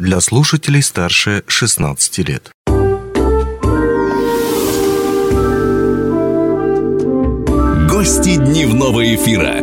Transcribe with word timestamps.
для 0.00 0.20
слушателей 0.20 0.82
старше 0.82 1.44
16 1.46 2.18
лет. 2.26 2.50
Гости 7.86 8.36
дневного 8.36 9.14
эфира. 9.14 9.60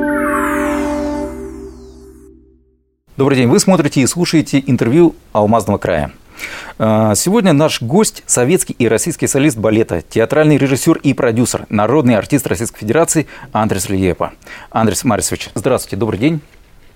Добрый 3.17 3.35
день, 3.35 3.47
вы 3.47 3.59
смотрите 3.59 4.01
и 4.01 4.05
слушаете 4.05 4.63
интервью 4.67 5.15
Алмазного 5.31 5.79
края. 5.79 6.11
А, 6.77 7.15
сегодня 7.15 7.51
наш 7.53 7.81
гость– 7.81 8.21
советский 8.27 8.75
и 8.77 8.87
российский 8.87 9.25
солист 9.25 9.57
балета, 9.57 10.03
театральный 10.07 10.57
режиссер 10.57 10.97
и 10.97 11.15
продюсер, 11.15 11.65
народный 11.69 12.15
артист 12.15 12.45
Российской 12.45 12.81
Федерации 12.81 13.25
Андрес 13.53 13.89
Лиепа. 13.89 14.33
Андрес 14.69 15.03
Марисович, 15.03 15.49
здравствуйте, 15.55 15.95
добрый 15.95 16.19
день. 16.19 16.41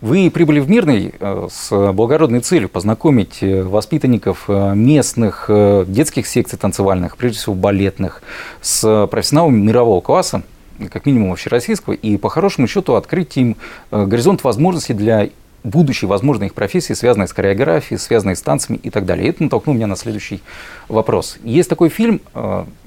Вы 0.02 0.32
прибыли 0.32 0.60
в 0.60 0.68
Мирный 0.68 1.14
э, 1.20 1.48
с 1.52 1.92
благородной 1.94 2.40
целью 2.40 2.70
познакомить 2.70 3.44
э, 3.44 3.62
воспитанников 3.62 4.46
э, 4.48 4.74
местных 4.74 5.48
детских 5.88 6.26
секций 6.26 6.58
танцевальных, 6.58 7.18
прежде 7.18 7.38
всего 7.38 7.54
балетных, 7.54 8.24
с 8.62 9.08
профессионалами 9.12 9.62
мирового 9.62 10.02
класса, 10.02 10.42
как 10.90 11.06
минимум 11.06 11.32
общероссийского, 11.34 11.94
и 11.94 12.18
по 12.18 12.30
хорошему 12.30 12.68
счету 12.68 12.96
открыть 12.96 13.38
им 13.38 13.58
горизонт 13.92 14.44
возможностей 14.44 14.96
для 14.96 15.30
будущей 15.64 16.08
возможной 16.08 16.48
их 16.48 16.56
профессии, 16.56 16.94
связанной 16.94 17.28
с 17.28 17.32
хореографией, 17.32 18.00
связанной 18.00 18.36
с 18.36 18.42
танцами 18.42 18.78
и 18.78 18.90
так 18.90 19.06
далее. 19.06 19.28
И 19.28 19.30
это 19.30 19.44
натолкнуло 19.44 19.76
меня 19.76 19.86
на 19.86 19.96
следующий 19.96 20.42
вопрос. 20.88 21.38
Есть 21.44 21.70
такой 21.70 21.90
фильм 21.90 22.22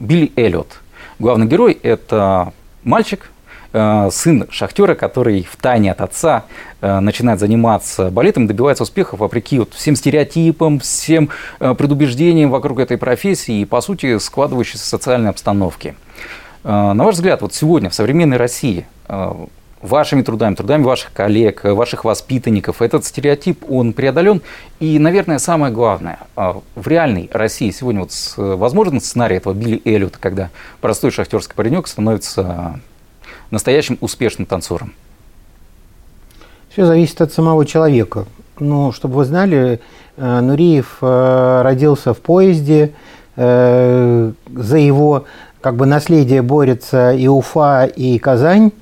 «Билли 0.01 0.33
Эллиот». 0.35 0.81
Главный 1.21 1.47
герой– 1.47 1.79
это 1.85 2.53
мальчик, 2.83 3.31
сын 3.75 4.47
шахтера, 4.51 4.95
который 4.95 5.43
в 5.43 5.57
тайне 5.57 5.91
от 5.91 6.01
отца 6.01 6.45
э, 6.81 7.01
начинает 7.01 7.41
заниматься 7.41 8.11
балетом, 8.11 8.47
добивается 8.47 8.85
успехов 8.85 9.19
вопреки 9.19 9.59
вот 9.59 9.75
всем 9.75 9.97
стереотипам, 9.97 10.79
всем 10.79 11.31
э, 11.59 11.75
предубеждениям 11.75 12.51
вокруг 12.51 12.79
этой 12.79 12.99
профессии 12.99 13.63
и, 13.63 13.65
по 13.65 13.81
сути, 13.81 14.19
складывающейся 14.19 14.87
социальной 14.87 15.31
обстановки. 15.31 15.97
На 16.63 16.95
ваш 16.95 17.17
взгляд, 17.17 17.43
вот 17.43 17.53
сегодня 17.53 17.91
в 17.91 17.95
современной 17.95 18.37
России 18.39 18.87
вашими 19.83 20.23
трудами, 20.23 20.55
трудами 20.55 20.83
ваших 20.83 21.13
коллег, 21.13 21.65
ваших 21.65 22.05
воспитанников. 22.05 22.81
Этот 22.81 23.05
стереотип, 23.05 23.71
он 23.71 23.93
преодолен. 23.93 24.41
И, 24.81 24.99
наверное, 24.99 25.39
самое 25.39 25.75
главное, 25.75 26.21
в 26.37 26.89
реальной 26.89 27.29
России 27.33 27.71
сегодня 27.71 28.01
вот 28.01 28.13
возможен 28.37 29.01
сценарий 29.01 29.37
этого 29.37 29.53
Билли 29.53 29.83
Эллиота, 29.85 30.19
когда 30.19 30.49
простой 30.81 31.11
шахтерский 31.11 31.55
паренек 31.55 31.87
становится 31.87 32.81
настоящим 33.55 33.97
успешным 34.01 34.47
танцором? 34.47 34.93
Все 36.69 36.85
зависит 36.85 37.21
от 37.21 37.33
самого 37.33 37.65
человека. 37.65 38.27
Ну, 38.59 38.93
чтобы 38.93 39.17
вы 39.17 39.25
знали, 39.25 39.81
э, 40.17 40.41
Нуриев 40.41 40.99
э, 41.01 41.63
родился 41.63 42.15
в 42.15 42.19
поезде, 42.19 42.93
э, 43.37 44.33
за 44.55 44.77
его 44.77 45.25
как 45.61 45.77
бы 45.77 45.87
наследие 45.87 46.43
борется 46.43 47.13
и 47.13 47.27
Уфа, 47.27 47.85
и 47.85 48.19
Казань 48.19 48.73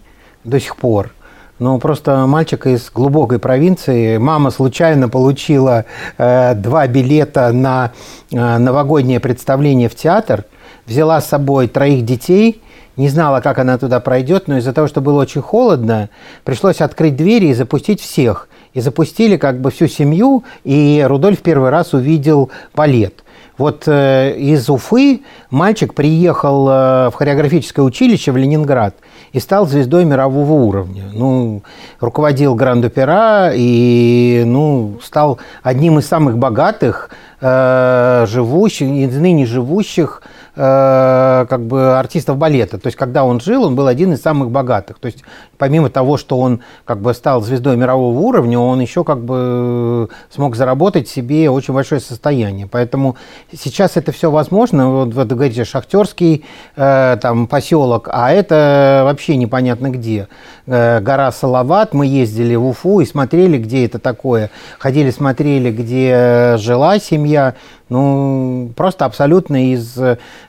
до 0.44 0.58
сих 0.58 0.76
пор. 0.76 1.10
Но 1.58 1.78
просто 1.78 2.26
мальчик 2.26 2.66
из 2.66 2.90
глубокой 2.90 3.38
провинции. 3.38 4.16
Мама 4.16 4.50
случайно 4.50 5.08
получила 5.08 5.84
э, 6.18 6.54
два 6.56 6.88
билета 6.88 7.52
на 7.52 7.92
э, 8.32 8.58
новогоднее 8.58 9.20
представление 9.20 9.88
в 9.88 9.94
театр, 9.94 10.44
взяла 10.86 11.20
с 11.20 11.28
собой 11.28 11.68
троих 11.68 12.04
детей 12.04 12.60
не 12.96 13.08
знала, 13.08 13.40
как 13.40 13.58
она 13.58 13.78
туда 13.78 14.00
пройдет, 14.00 14.48
но 14.48 14.58
из-за 14.58 14.72
того, 14.72 14.86
что 14.86 15.00
было 15.00 15.20
очень 15.20 15.40
холодно, 15.40 16.10
пришлось 16.44 16.80
открыть 16.80 17.16
двери 17.16 17.46
и 17.46 17.54
запустить 17.54 18.00
всех. 18.00 18.48
И 18.74 18.80
запустили 18.80 19.36
как 19.36 19.60
бы 19.60 19.70
всю 19.70 19.86
семью, 19.86 20.44
и 20.64 21.04
Рудольф 21.06 21.40
первый 21.40 21.70
раз 21.70 21.92
увидел 21.92 22.50
балет. 22.74 23.22
Вот 23.58 23.84
э, 23.86 24.34
из 24.38 24.68
Уфы 24.70 25.20
мальчик 25.50 25.94
приехал 25.94 26.68
э, 26.68 27.10
в 27.10 27.12
хореографическое 27.14 27.84
училище 27.84 28.32
в 28.32 28.36
Ленинград 28.36 28.96
и 29.32 29.40
стал 29.40 29.66
звездой 29.66 30.04
мирового 30.06 30.52
уровня. 30.52 31.04
Ну, 31.12 31.62
руководил 32.00 32.54
Гранд-Опера 32.54 33.52
и 33.54 34.42
ну, 34.46 34.98
стал 35.02 35.38
одним 35.62 35.98
из 35.98 36.06
самых 36.06 36.38
богатых 36.38 37.10
э, 37.40 38.24
живущих, 38.26 38.88
из 38.88 39.16
ныне 39.16 39.44
живущих 39.44 40.22
Э, 40.54 41.46
как 41.48 41.62
бы 41.62 41.98
артистов 41.98 42.36
балета. 42.36 42.76
То 42.76 42.88
есть, 42.88 42.98
когда 42.98 43.24
он 43.24 43.40
жил, 43.40 43.64
он 43.64 43.74
был 43.74 43.86
один 43.86 44.12
из 44.12 44.20
самых 44.20 44.50
богатых. 44.50 44.98
То 44.98 45.06
есть, 45.06 45.24
помимо 45.56 45.88
того, 45.88 46.18
что 46.18 46.38
он 46.38 46.60
как 46.84 47.00
бы 47.00 47.14
стал 47.14 47.40
звездой 47.40 47.78
мирового 47.78 48.18
уровня, 48.18 48.58
он 48.58 48.78
еще 48.80 49.02
как 49.02 49.24
бы 49.24 50.10
смог 50.28 50.54
заработать 50.54 51.08
себе 51.08 51.48
очень 51.48 51.72
большое 51.72 52.02
состояние. 52.02 52.68
Поэтому 52.70 53.16
сейчас 53.50 53.96
это 53.96 54.12
все 54.12 54.30
возможно. 54.30 54.90
Вот 54.90 55.14
вы 55.14 55.24
говорите, 55.24 55.64
шахтерский 55.64 56.44
э, 56.76 57.16
там 57.22 57.46
поселок, 57.46 58.10
а 58.12 58.30
это 58.30 59.04
вообще 59.06 59.36
непонятно 59.36 59.88
где. 59.88 60.28
Э, 60.66 61.00
гора 61.00 61.32
Салават, 61.32 61.94
мы 61.94 62.04
ездили 62.04 62.56
в 62.56 62.66
Уфу 62.66 63.00
и 63.00 63.06
смотрели, 63.06 63.56
где 63.56 63.86
это 63.86 63.98
такое. 63.98 64.50
Ходили, 64.78 65.10
смотрели, 65.10 65.70
где 65.70 66.56
жила 66.58 66.98
семья. 66.98 67.54
Ну, 67.92 68.72
просто 68.74 69.04
абсолютно 69.04 69.70
из 69.70 69.98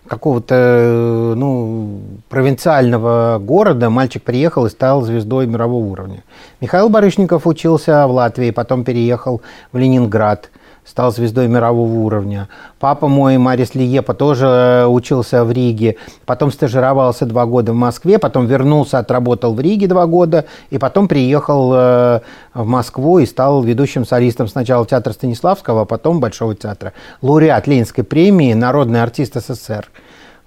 какого-то 0.08 1.34
ну, 1.36 2.00
провинциального 2.30 3.38
города 3.38 3.90
мальчик 3.90 4.24
приехал 4.24 4.66
и 4.66 4.70
стал 4.70 5.02
звездой 5.02 5.46
мирового 5.46 5.84
уровня. 5.84 6.24
Михаил 6.62 6.88
Барышников 6.88 7.46
учился 7.46 8.08
в 8.08 8.12
Латвии, 8.12 8.52
потом 8.52 8.86
переехал 8.86 9.42
в 9.74 9.78
Ленинград– 9.78 10.50
стал 10.86 11.12
звездой 11.12 11.48
мирового 11.48 11.94
уровня. 11.94 12.50
Папа 12.80 13.08
мой, 13.08 13.38
Марис 13.38 13.76
Лиепа, 13.76 14.14
тоже 14.14 14.46
э, 14.46 14.86
учился 14.86 15.44
в 15.44 15.52
Риге, 15.52 15.98
потом 16.26 16.52
стажировался 16.52 17.26
два 17.26 17.46
года 17.46 17.74
в 17.74 17.76
Москве, 17.76 18.20
потом 18.20 18.46
вернулся, 18.46 19.00
отработал 19.00 19.54
в 19.54 19.60
Риге 19.60 19.88
два 19.88 20.06
года, 20.06 20.46
и 20.70 20.78
потом 20.78 21.08
приехал 21.08 21.72
э, 21.74 22.20
в 22.54 22.66
Москву 22.66 23.20
и 23.20 23.26
стал 23.26 23.64
ведущим 23.64 24.06
солистом 24.06 24.48
сначала 24.48 24.86
театра 24.86 25.14
Станиславского, 25.14 25.82
а 25.82 25.86
потом 25.86 26.20
Большого 26.20 26.56
театра. 26.56 26.94
Лауреат 27.22 27.68
Ленинской 27.68 28.04
премии, 28.04 28.54
народный 28.54 29.02
артист 29.02 29.36
СССР. 29.36 29.90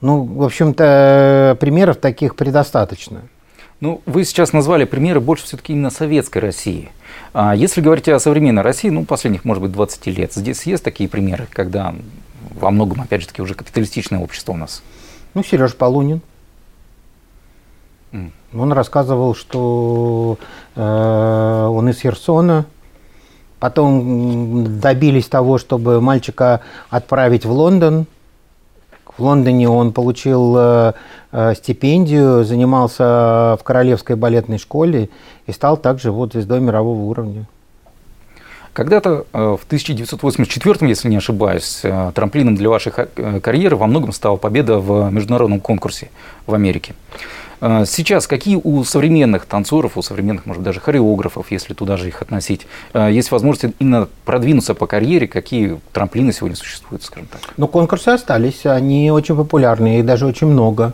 Ну, 0.01 0.25
в 0.25 0.43
общем-то, 0.43 1.57
примеров 1.59 1.97
таких 1.97 2.37
предостаточно. 2.37 3.23
Ну, 3.81 4.01
вы 4.07 4.25
сейчас 4.25 4.53
назвали 4.53 4.85
примеры 4.85 5.21
больше 5.21 5.45
все-таки 5.45 5.75
именно 5.75 5.91
советской 5.91 6.39
России. 6.39 6.91
А 7.35 7.55
если 7.55 7.83
говорить 7.83 8.09
о 8.09 8.19
современной 8.19 8.63
России, 8.63 8.89
ну, 8.89 9.05
последних, 9.05 9.45
может 9.45 9.63
быть, 9.63 9.73
20 9.73 10.07
лет, 10.07 10.33
здесь 10.33 10.63
есть 10.63 10.83
такие 10.83 11.09
примеры, 11.09 11.47
когда 11.51 11.95
во 12.59 12.71
многом, 12.71 13.03
опять 13.03 13.21
же 13.21 13.29
таки, 13.29 13.43
уже 13.43 13.55
капиталистичное 13.55 14.21
общество 14.21 14.53
у 14.53 14.57
нас? 14.57 14.83
Ну, 15.35 15.45
Сереж 15.45 15.75
Полунин. 15.75 16.23
Mm. 18.13 18.31
Он 18.55 18.73
рассказывал, 18.73 19.35
что 19.35 20.39
э, 20.75 20.81
он 20.81 21.89
из 21.91 22.01
Херсона, 22.01 22.65
потом 23.59 24.81
добились 24.81 25.27
того, 25.27 25.59
чтобы 25.59 26.01
мальчика 26.01 26.63
отправить 26.89 27.45
в 27.45 27.51
Лондон, 27.51 28.07
в 29.19 29.23
Лондоне 29.23 29.69
он 29.69 29.93
получил 29.93 30.55
э, 30.59 30.93
э, 31.33 31.55
стипендию, 31.55 32.45
занимался 32.45 33.57
в 33.59 33.61
Королевской 33.63 34.17
балетной 34.17 34.59
школе 34.59 35.09
и 35.47 35.53
стал 35.53 35.77
также 35.77 36.13
вот 36.13 36.33
звездой 36.33 36.61
мирового 36.61 37.01
уровня. 37.01 37.47
Когда-то 38.75 39.25
э, 39.33 39.57
в 39.59 39.65
1984, 39.65 40.87
если 40.87 41.09
не 41.09 41.17
ошибаюсь, 41.17 41.83
трамплином 42.15 42.57
для 42.57 42.69
вашей 42.69 42.93
карьеры 43.41 43.77
во 43.77 43.87
многом 43.87 44.13
стала 44.13 44.37
победа 44.37 44.79
в 44.79 45.11
международном 45.11 45.61
конкурсе 45.61 46.11
в 46.47 46.53
Америке. 46.53 46.95
А, 47.61 47.85
сейчас 47.85 48.27
какие 48.27 48.61
у 48.63 48.85
современных 48.85 49.47
танцоров, 49.47 49.97
у 49.97 50.03
современных, 50.03 50.47
может 50.47 50.63
даже 50.63 50.81
хореографов, 50.81 51.51
если 51.51 51.75
туда 51.75 51.97
же 51.97 52.09
их 52.09 52.23
относить, 52.23 52.67
а, 52.93 53.09
есть 53.09 53.31
возможности 53.31 53.75
именно 53.79 54.09
продвинуться 54.25 54.75
по 54.75 54.87
карьере, 54.87 55.27
какие 55.27 55.81
трамплины 55.93 56.33
сегодня 56.33 56.57
существуют, 56.57 57.03
скажем 57.03 57.29
так? 57.29 57.41
Ну, 57.57 57.69
конкурсы 57.69 58.09
остались, 58.09 58.67
они 58.67 59.11
очень 59.11 59.37
популярны, 59.37 59.99
их 59.99 60.07
даже 60.07 60.27
очень 60.27 60.49
много. 60.49 60.93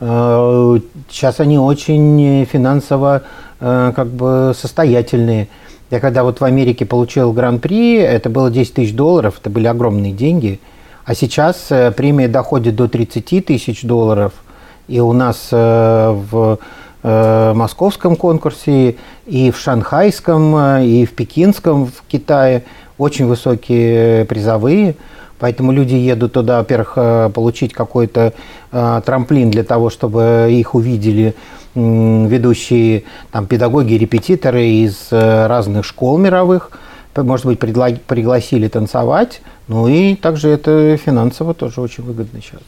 А, 0.00 0.78
сейчас 1.10 1.40
они 1.40 1.58
очень 1.58 2.44
финансово 2.44 3.22
как 3.60 4.08
бы 4.08 4.52
состоятельные. 4.54 5.48
Я 5.90 6.00
когда 6.00 6.22
вот 6.22 6.40
в 6.40 6.44
Америке 6.44 6.84
получил 6.84 7.32
гран-при, 7.32 7.96
это 7.96 8.28
было 8.28 8.50
10 8.50 8.74
тысяч 8.74 8.92
долларов, 8.92 9.36
это 9.40 9.48
были 9.48 9.66
огромные 9.68 10.12
деньги. 10.12 10.60
А 11.06 11.14
сейчас 11.14 11.66
э, 11.70 11.90
премия 11.92 12.28
доходит 12.28 12.76
до 12.76 12.88
30 12.88 13.46
тысяч 13.46 13.82
долларов– 13.82 14.32
и 14.88 15.00
у 15.00 15.12
нас 15.12 15.48
э, 15.50 16.10
в 16.30 16.58
э, 17.02 17.52
московском 17.54 18.16
конкурсе, 18.16 18.96
и 19.26 19.50
в 19.50 19.58
шанхайском, 19.58 20.56
э, 20.56 20.86
и 20.86 21.06
в 21.06 21.12
пекинском 21.12 21.86
в 21.86 22.02
Китае 22.08 22.64
очень 22.98 23.26
высокие 23.26 24.24
призовые. 24.26 24.96
Поэтому 25.38 25.72
люди 25.72 25.94
едут 25.94 26.34
туда, 26.34 26.58
во-первых, 26.58 27.32
получить 27.34 27.74
какой-то 27.74 28.32
трамплин 28.70 29.50
для 29.50 29.64
того, 29.64 29.90
чтобы 29.90 30.48
их 30.48 30.74
увидели 30.74 31.34
ведущие 31.74 33.02
там, 33.32 33.46
педагоги, 33.46 33.94
репетиторы 33.94 34.64
из 34.64 35.08
разных 35.10 35.84
школ 35.84 36.18
мировых. 36.18 36.70
может 37.16 37.46
быть, 37.46 37.58
пригласили 37.58 38.68
танцевать, 38.68 39.42
ну 39.66 39.88
и 39.88 40.14
также 40.14 40.48
это 40.48 40.96
финансово 40.96 41.52
тоже 41.52 41.80
очень 41.80 42.04
выгодно 42.04 42.40
сейчас. 42.40 42.62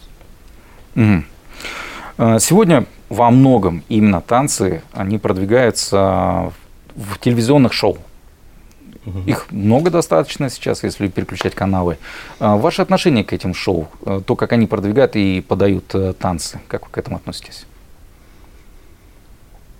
Угу. 0.96 1.24
Сегодня 2.16 2.86
во 3.08 3.30
многом 3.30 3.82
именно 3.88 4.20
танцы, 4.20 4.82
они 4.92 5.18
продвигаются 5.18 6.52
в 6.94 7.18
телевизионных 7.20 7.72
шоу. 7.72 7.98
Угу. 9.06 9.20
Их 9.26 9.46
много 9.52 9.90
достаточно 9.90 10.50
сейчас, 10.50 10.82
если 10.82 11.06
переключать 11.06 11.54
каналы. 11.54 11.98
А, 12.40 12.56
ваше 12.56 12.82
отношение 12.82 13.24
к 13.24 13.32
этим 13.32 13.54
шоу, 13.54 13.86
э, 14.04 14.20
то, 14.26 14.34
как 14.34 14.52
они 14.52 14.66
продвигают 14.66 15.14
и 15.14 15.40
подают 15.40 15.94
э, 15.94 16.12
танцы, 16.18 16.60
как 16.66 16.86
вы 16.86 16.88
к 16.90 16.98
этому 16.98 17.16
относитесь? 17.16 17.66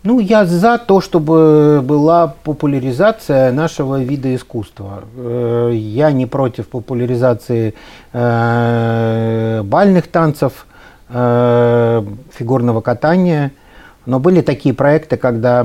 Ну, 0.05 0.21
я 0.21 0.47
за 0.47 0.79
то, 0.79 1.01
чтобы 1.01 1.81
была 1.83 2.29
популяризация 2.45 3.51
нашего 3.51 4.01
вида 4.01 4.33
искусства. 4.33 5.03
Э, 5.17 5.73
я 5.75 6.13
не 6.13 6.27
против 6.27 6.69
популяризации 6.69 7.75
бальных 8.13 10.07
танцев, 10.07 10.67
фигурного 11.09 12.81
катания– 12.81 13.53
но 14.07 14.21
были 14.21 14.41
такие 14.41 14.75
проекты, 14.75 15.17
когда 15.17 15.63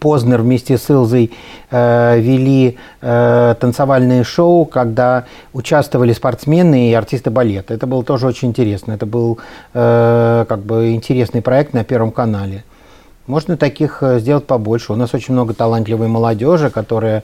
Познер 0.00 0.42
вместе 0.42 0.76
с 0.76 0.90
Илзой 0.90 1.30
э, 1.70 2.18
вели 2.18 2.76
э, 3.00 3.54
танцевальные 3.58 4.24
шоу, 4.24 4.66
когда 4.66 5.24
участвовали 5.52 6.12
спортсмены 6.12 6.90
и 6.90 6.92
артисты 6.94 7.30
балета. 7.30 7.72
Это 7.72 7.86
было 7.86 8.02
тоже 8.02 8.26
очень 8.26 8.48
интересно. 8.48 8.92
Это 8.92 9.06
был 9.06 9.38
э, 9.74 10.44
как 10.48 10.58
бы 10.60 10.92
интересный 10.92 11.40
проект 11.40 11.72
на 11.72 11.84
Первом 11.84 12.10
канале. 12.10 12.64
Можно 13.28 13.56
таких 13.56 14.02
э, 14.02 14.18
сделать 14.18 14.46
побольше. 14.46 14.92
У 14.92 14.96
нас 14.96 15.14
очень 15.14 15.32
много 15.34 15.54
талантливой 15.54 16.08
молодежи, 16.08 16.68
которая 16.68 17.18
э, 17.18 17.22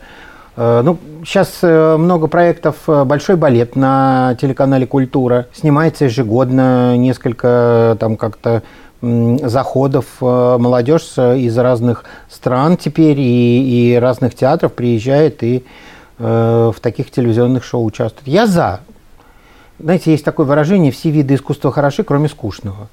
ну, 0.57 0.99
сейчас 1.25 1.59
э, 1.61 1.97
много 1.99 2.29
проектов 2.29 2.77
«Большой 2.87 3.37
балет» 3.37 3.77
на 3.77 4.37
телеканале 4.41 4.87
«Культура». 4.87 5.47
Снимается 5.53 6.07
ежегодно 6.07 6.97
несколько 6.97 7.97
там 8.01 8.17
как-то 8.17 8.63
заходов 9.03 10.07
э, 10.23 10.57
молодежь 10.59 11.19
из 11.19 11.59
разных 11.59 12.05
стран 12.31 12.79
теперь 12.79 13.21
и, 13.21 13.93
и 13.93 13.97
разных 13.97 14.35
театров 14.35 14.73
приезжает 14.73 15.43
и 15.43 15.65
э, 16.19 16.73
в 16.75 16.81
таких 16.81 17.11
телевизионных 17.11 17.63
шоу 17.63 17.85
участвует. 17.85 18.27
Я 18.27 18.47
за. 18.47 18.81
Знаете, 19.79 20.11
есть 20.13 20.25
такое 20.25 20.47
выражение 20.47 20.91
«все 20.91 21.11
виды 21.11 21.35
искусства 21.35 21.71
хороши, 21.71 22.03
кроме 22.03 22.29
скучного». 22.29 22.89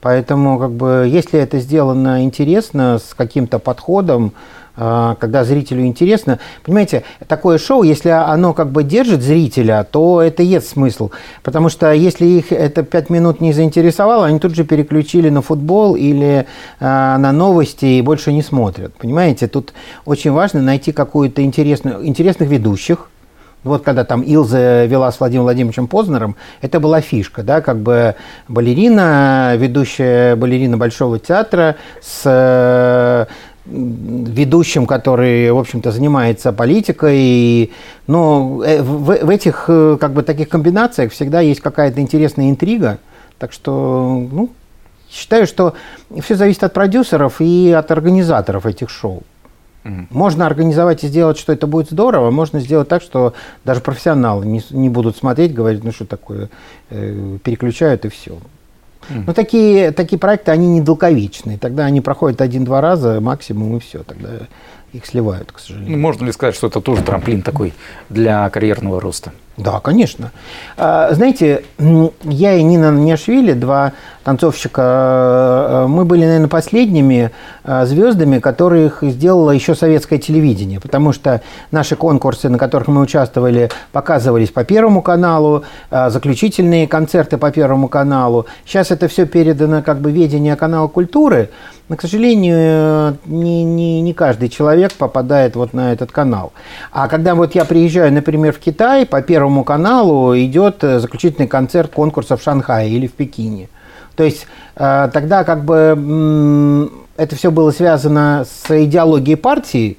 Поэтому, 0.00 0.58
как 0.58 0.72
бы, 0.72 1.06
если 1.08 1.40
это 1.40 1.58
сделано 1.58 2.22
интересно, 2.22 2.98
с 2.98 3.14
каким-то 3.14 3.58
подходом, 3.58 4.32
а, 4.80 5.16
когда 5.16 5.42
зрителю 5.42 5.84
интересно. 5.84 6.38
Понимаете, 6.64 7.02
такое 7.26 7.58
шоу, 7.58 7.82
если 7.82 8.10
оно 8.10 8.54
как 8.54 8.70
бы 8.70 8.84
держит 8.84 9.22
зрителя, 9.22 9.84
то 9.90 10.22
это 10.22 10.44
есть 10.44 10.68
смысл. 10.68 11.10
Потому 11.42 11.68
что 11.68 11.92
если 11.92 12.24
их 12.24 12.52
это 12.52 12.84
пять 12.84 13.10
минут 13.10 13.40
не 13.40 13.52
заинтересовало, 13.52 14.26
они 14.26 14.38
тут 14.38 14.54
же 14.54 14.62
переключили 14.62 15.30
на 15.30 15.42
футбол 15.42 15.96
или 15.96 16.46
а, 16.78 17.18
на 17.18 17.32
новости 17.32 17.86
и 17.86 18.02
больше 18.02 18.32
не 18.32 18.42
смотрят. 18.42 18.94
Понимаете, 18.94 19.48
тут 19.48 19.72
очень 20.04 20.30
важно 20.30 20.62
найти 20.62 20.92
какую-то 20.92 21.42
интересную, 21.42 22.06
интересных 22.06 22.48
ведущих, 22.48 23.10
вот 23.64 23.82
когда 23.82 24.04
там 24.04 24.22
Илза 24.22 24.84
вела 24.86 25.10
с 25.10 25.20
Владимиром 25.20 25.44
Владимировичем 25.44 25.88
Познером, 25.88 26.36
это 26.60 26.80
была 26.80 27.00
фишка, 27.00 27.42
да, 27.42 27.60
как 27.60 27.78
бы 27.78 28.14
балерина, 28.48 29.54
ведущая 29.56 30.36
балерина 30.36 30.76
Большого 30.76 31.18
театра 31.18 31.76
с 32.00 33.26
ведущим, 33.70 34.86
который, 34.86 35.50
в 35.50 35.58
общем-то, 35.58 35.92
занимается 35.92 36.52
политикой. 36.52 37.72
Но 38.06 38.62
э, 38.64 38.82
в, 38.82 39.24
в 39.24 39.28
этих 39.28 39.64
э, 39.68 39.98
как 40.00 40.12
бы 40.12 40.22
таких 40.22 40.48
комбинациях 40.48 41.12
всегда 41.12 41.40
есть 41.40 41.60
какая-то 41.60 42.00
интересная 42.00 42.50
интрига. 42.50 42.98
Так 43.38 43.52
что, 43.52 44.26
ну, 44.32 44.50
считаю, 45.10 45.46
что 45.46 45.74
все 46.20 46.34
зависит 46.34 46.64
от 46.64 46.72
продюсеров 46.72 47.40
и 47.40 47.70
от 47.70 47.90
организаторов 47.90 48.66
этих 48.66 48.90
шоу. 48.90 49.22
Можно 50.10 50.46
организовать 50.46 51.04
и 51.04 51.08
сделать, 51.08 51.38
что 51.38 51.52
это 51.52 51.66
будет 51.66 51.90
здорово, 51.90 52.30
можно 52.30 52.60
сделать 52.60 52.88
так, 52.88 53.02
что 53.02 53.34
даже 53.64 53.80
профессионалы 53.80 54.46
не, 54.46 54.62
не 54.70 54.88
будут 54.88 55.16
смотреть, 55.16 55.54
говорить, 55.54 55.84
ну 55.84 55.92
что 55.92 56.04
такое, 56.04 56.48
э, 56.90 57.38
переключают 57.42 58.04
и 58.04 58.08
все. 58.08 58.38
Но 59.08 59.32
такие, 59.32 59.92
такие 59.92 60.18
проекты, 60.18 60.50
они 60.50 60.68
недолговечные. 60.68 61.56
Тогда 61.56 61.86
они 61.86 62.00
проходят 62.00 62.40
один-два 62.40 62.80
раза 62.80 63.20
максимум, 63.20 63.76
и 63.76 63.80
все. 63.80 64.02
Тогда 64.02 64.28
их 64.92 65.06
сливают, 65.06 65.52
к 65.52 65.58
сожалению. 65.58 65.96
Ну, 65.96 66.02
можно 66.02 66.26
ли 66.26 66.32
сказать, 66.32 66.54
что 66.54 66.66
это 66.66 66.80
тоже 66.80 67.02
трамплин 67.02 67.42
такой 67.42 67.72
для 68.08 68.48
карьерного 68.50 69.00
роста? 69.00 69.32
Да, 69.58 69.80
конечно. 69.80 70.30
А, 70.76 71.12
знаете, 71.12 71.64
я 72.22 72.54
и 72.54 72.62
Нина 72.62 72.92
Няшвили, 72.92 73.54
два 73.54 73.92
танцовщика, 74.22 74.82
э, 74.82 75.86
мы 75.88 76.04
были, 76.04 76.26
наверное, 76.26 76.48
последними 76.48 77.32
э, 77.64 77.86
звездами, 77.86 78.38
которых 78.38 79.02
сделало 79.02 79.50
еще 79.50 79.74
советское 79.74 80.18
телевидение, 80.18 80.80
потому 80.80 81.12
что 81.12 81.40
наши 81.72 81.96
конкурсы, 81.96 82.48
на 82.48 82.58
которых 82.58 82.88
мы 82.88 83.00
участвовали, 83.00 83.70
показывались 83.90 84.50
по 84.50 84.64
Первому 84.64 85.02
каналу, 85.02 85.64
э, 85.90 86.10
заключительные 86.10 86.86
концерты 86.86 87.36
по 87.38 87.50
Первому 87.50 87.88
каналу. 87.88 88.46
Сейчас 88.64 88.90
это 88.90 89.08
все 89.08 89.26
передано 89.26 89.82
как 89.82 90.00
бы 90.00 90.12
ведение 90.12 90.56
канала 90.56 90.88
культуры, 90.88 91.48
но, 91.88 91.96
к 91.96 92.02
сожалению, 92.02 93.18
не, 93.24 93.64
не, 93.64 94.02
не 94.02 94.12
каждый 94.12 94.50
человек 94.50 94.92
попадает 94.92 95.56
вот 95.56 95.72
на 95.72 95.92
этот 95.92 96.12
канал. 96.12 96.52
А 96.92 97.08
когда 97.08 97.34
вот 97.34 97.54
я 97.54 97.64
приезжаю, 97.64 98.12
например, 98.12 98.52
в 98.52 98.58
Китай, 98.58 99.06
по 99.06 99.22
Первому 99.22 99.64
каналу 99.64 100.36
идет 100.36 100.84
э, 100.84 101.00
заключительный 101.00 101.48
концерт 101.48 101.90
конкурса 101.90 102.36
в 102.36 102.42
Шанхае 102.42 102.90
или 102.90 103.06
в 103.06 103.14
Пекине. 103.14 103.68
То 104.16 104.24
есть 104.24 104.46
э, 104.76 105.08
тогда 105.12 105.44
как 105.44 105.64
бы 105.64 106.90
это 107.16 107.36
все 107.36 107.50
было 107.50 107.70
связано 107.70 108.44
с 108.44 108.84
идеологией 108.84 109.38
партии. 109.38 109.96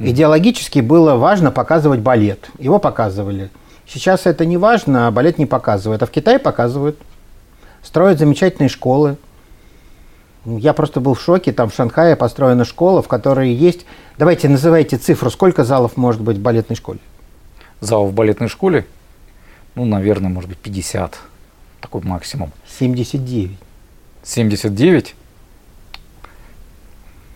Идеологически 0.00 0.78
было 0.78 1.16
важно 1.16 1.50
показывать 1.50 2.00
балет. 2.00 2.48
Его 2.58 2.78
показывали. 2.78 3.50
Сейчас 3.86 4.26
это 4.26 4.46
не 4.46 4.56
важно, 4.56 5.08
а 5.08 5.10
балет 5.10 5.38
не 5.38 5.46
показывают. 5.46 6.02
А 6.02 6.06
в 6.06 6.10
Китае 6.10 6.38
показывают. 6.38 6.98
Строят 7.82 8.18
замечательные 8.18 8.68
школы. 8.68 9.16
Я 10.56 10.72
просто 10.72 11.00
был 11.00 11.14
в 11.14 11.20
шоке. 11.20 11.52
Там 11.52 11.68
в 11.68 11.74
Шанхае 11.74 12.16
построена 12.16 12.64
школа, 12.64 13.02
в 13.02 13.08
которой 13.08 13.52
есть... 13.52 13.84
Давайте 14.16 14.48
называйте 14.48 14.96
цифру. 14.96 15.30
Сколько 15.30 15.64
залов 15.64 15.96
может 15.96 16.20
быть 16.22 16.38
в 16.38 16.40
балетной 16.40 16.76
школе? 16.76 17.00
Залов 17.80 18.10
в 18.10 18.14
балетной 18.14 18.48
школе? 18.48 18.86
Ну, 19.74 19.84
наверное, 19.84 20.30
может 20.30 20.48
быть, 20.48 20.58
50. 20.58 21.18
Такой 21.80 22.02
максимум. 22.02 22.52
79. 22.66 23.56
79? 24.22 25.14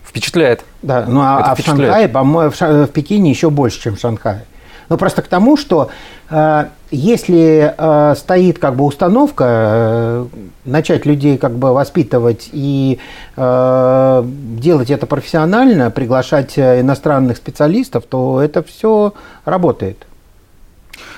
Впечатляет. 0.03 0.63
Да, 0.81 1.05
ну 1.07 1.21
а, 1.21 1.39
а 1.39 1.55
в 1.55 1.59
Шанхае, 1.59 2.07
по-моему, 2.07 2.51
в, 2.51 2.59
в 2.59 2.87
Пекине 2.87 3.29
еще 3.29 3.49
больше, 3.49 3.81
чем 3.81 3.95
в 3.95 3.99
Шанхае. 3.99 4.45
Ну, 4.89 4.97
просто 4.97 5.21
к 5.21 5.27
тому, 5.27 5.57
что 5.57 5.89
э, 6.29 6.67
если 6.93 7.73
э, 7.75 8.15
стоит 8.15 8.59
как 8.59 8.75
бы 8.75 8.85
установка 8.85 9.45
э, 9.47 10.25
начать 10.65 11.05
людей 11.05 11.37
как 11.37 11.53
бы 11.53 11.73
воспитывать 11.73 12.49
и 12.51 12.99
э, 13.35 14.23
делать 14.25 14.91
это 14.91 15.07
профессионально, 15.07 15.89
приглашать 15.91 16.57
э, 16.57 16.81
иностранных 16.81 17.37
специалистов, 17.37 18.03
то 18.07 18.41
это 18.41 18.61
все 18.63 19.13
работает. 19.43 20.05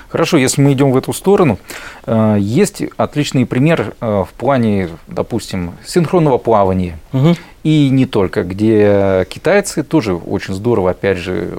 Хорошо, 0.08 0.36
если 0.36 0.62
мы 0.62 0.72
идем 0.72 0.92
в 0.92 0.96
эту 0.96 1.12
сторону, 1.12 1.58
э, 2.06 2.36
есть 2.38 2.82
отличный 2.96 3.44
пример 3.44 3.94
э, 4.00 4.24
в 4.26 4.32
плане, 4.34 4.90
допустим, 5.08 5.72
синхронного 5.84 6.38
плавания. 6.38 6.98
Угу. 7.12 7.34
И 7.64 7.88
не 7.90 8.06
только, 8.06 8.44
где 8.44 9.26
китайцы 9.28 9.82
тоже 9.82 10.14
очень 10.14 10.54
здорово, 10.54 10.90
опять 10.92 11.18
же, 11.18 11.58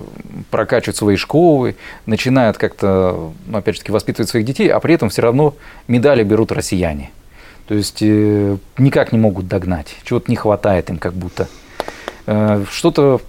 прокачивают 0.50 0.96
свои 0.96 1.18
школы, 1.18 1.76
начинают 2.06 2.58
как-то, 2.58 3.34
ну, 3.46 3.58
опять 3.58 3.76
же 3.76 3.92
воспитывать 3.92 4.30
своих 4.30 4.46
детей, 4.46 4.70
а 4.70 4.80
при 4.80 4.96
этом 4.96 5.10
все 5.10 5.22
равно 5.22 5.54
медали 5.88 6.24
берут 6.24 6.54
россияне. 6.54 7.12
То 7.68 7.76
есть 7.76 7.98
э, 8.02 8.58
никак 8.78 9.12
не 9.12 9.20
могут 9.20 9.50
догнать, 9.50 9.98
чего-то 10.04 10.32
не 10.32 10.38
хватает 10.38 10.90
им 10.90 10.98
как 10.98 11.14
будто. 11.14 11.48
Что-то 12.72 13.22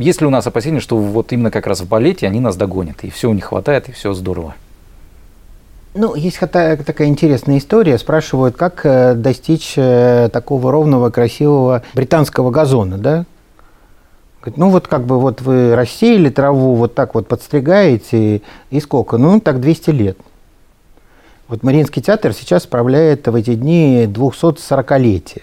есть 0.00 0.20
ли 0.20 0.26
у 0.26 0.30
нас 0.30 0.46
опасения, 0.46 0.80
что 0.80 0.96
вот 0.96 1.32
именно 1.32 1.50
как 1.50 1.66
раз 1.66 1.80
в 1.80 1.88
балете 1.88 2.26
они 2.26 2.40
нас 2.40 2.56
догонят, 2.56 3.04
и 3.04 3.10
все 3.10 3.30
у 3.30 3.34
них 3.34 3.44
хватает, 3.44 3.88
и 3.88 3.92
все 3.92 4.12
здорово? 4.12 4.54
Ну, 5.94 6.14
есть 6.14 6.38
такая 6.38 7.08
интересная 7.08 7.58
история. 7.58 7.98
Спрашивают, 7.98 8.56
как 8.56 8.86
э, 8.86 9.14
достичь 9.14 9.74
э, 9.76 10.28
такого 10.32 10.70
ровного, 10.70 11.10
красивого 11.10 11.82
британского 11.94 12.50
газона, 12.50 12.96
да? 12.96 13.26
ну 14.56 14.70
вот 14.70 14.88
как 14.88 15.04
бы 15.04 15.20
вот 15.20 15.42
вы 15.42 15.74
рассеяли 15.74 16.30
траву, 16.30 16.74
вот 16.74 16.94
так 16.94 17.14
вот 17.14 17.28
подстригаете, 17.28 18.42
и 18.70 18.80
сколько? 18.80 19.18
Ну, 19.18 19.40
так 19.40 19.60
200 19.60 19.90
лет. 19.90 20.18
Вот 21.48 21.62
Мариинский 21.62 22.00
театр 22.00 22.32
сейчас 22.32 22.62
справляет 22.62 23.26
в 23.26 23.34
эти 23.34 23.54
дни 23.54 24.04
240-летие. 24.04 25.42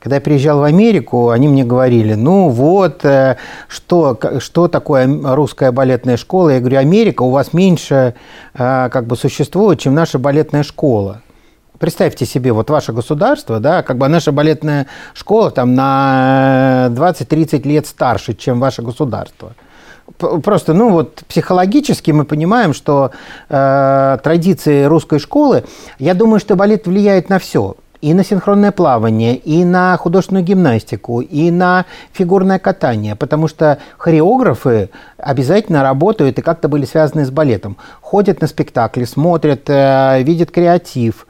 Когда 0.00 0.16
я 0.16 0.20
приезжал 0.22 0.60
в 0.60 0.62
Америку, 0.62 1.28
они 1.28 1.46
мне 1.46 1.62
говорили, 1.62 2.14
ну 2.14 2.48
вот, 2.48 3.04
э, 3.04 3.36
что, 3.68 4.18
что 4.38 4.66
такое 4.66 5.06
русская 5.34 5.72
балетная 5.72 6.16
школа? 6.16 6.50
Я 6.50 6.60
говорю, 6.60 6.78
Америка 6.78 7.22
у 7.22 7.30
вас 7.30 7.52
меньше 7.52 8.14
э, 8.54 8.88
как 8.90 9.06
бы 9.06 9.14
существует, 9.16 9.78
чем 9.78 9.94
наша 9.94 10.18
балетная 10.18 10.62
школа. 10.62 11.20
Представьте 11.78 12.24
себе, 12.24 12.52
вот 12.52 12.70
ваше 12.70 12.94
государство, 12.94 13.60
да, 13.60 13.82
как 13.82 13.98
бы 13.98 14.08
наша 14.08 14.32
балетная 14.32 14.86
школа 15.12 15.50
там 15.50 15.74
на 15.74 16.88
20-30 16.92 17.68
лет 17.68 17.86
старше, 17.86 18.32
чем 18.32 18.58
ваше 18.58 18.80
государство. 18.80 19.52
Просто, 20.16 20.72
ну 20.72 20.90
вот 20.90 21.22
психологически 21.28 22.10
мы 22.10 22.24
понимаем, 22.24 22.72
что 22.72 23.10
э, 23.50 24.18
традиции 24.22 24.84
русской 24.84 25.18
школы, 25.18 25.64
я 25.98 26.14
думаю, 26.14 26.40
что 26.40 26.56
балет 26.56 26.86
влияет 26.86 27.28
на 27.28 27.38
все 27.38 27.76
и 28.00 28.14
на 28.14 28.24
синхронное 28.24 28.72
плавание, 28.72 29.36
и 29.36 29.64
на 29.64 29.96
художественную 29.96 30.44
гимнастику, 30.44 31.20
и 31.20 31.50
на 31.50 31.84
фигурное 32.12 32.58
катание, 32.58 33.14
потому 33.14 33.48
что 33.48 33.78
хореографы 33.98 34.90
обязательно 35.18 35.82
работают 35.82 36.38
и 36.38 36.42
как-то 36.42 36.68
были 36.68 36.84
связаны 36.84 37.24
с 37.24 37.30
балетом. 37.30 37.76
Ходят 38.00 38.40
на 38.40 38.46
спектакли, 38.46 39.04
смотрят, 39.04 39.68
э, 39.68 40.22
видят 40.22 40.50
креатив 40.50 41.26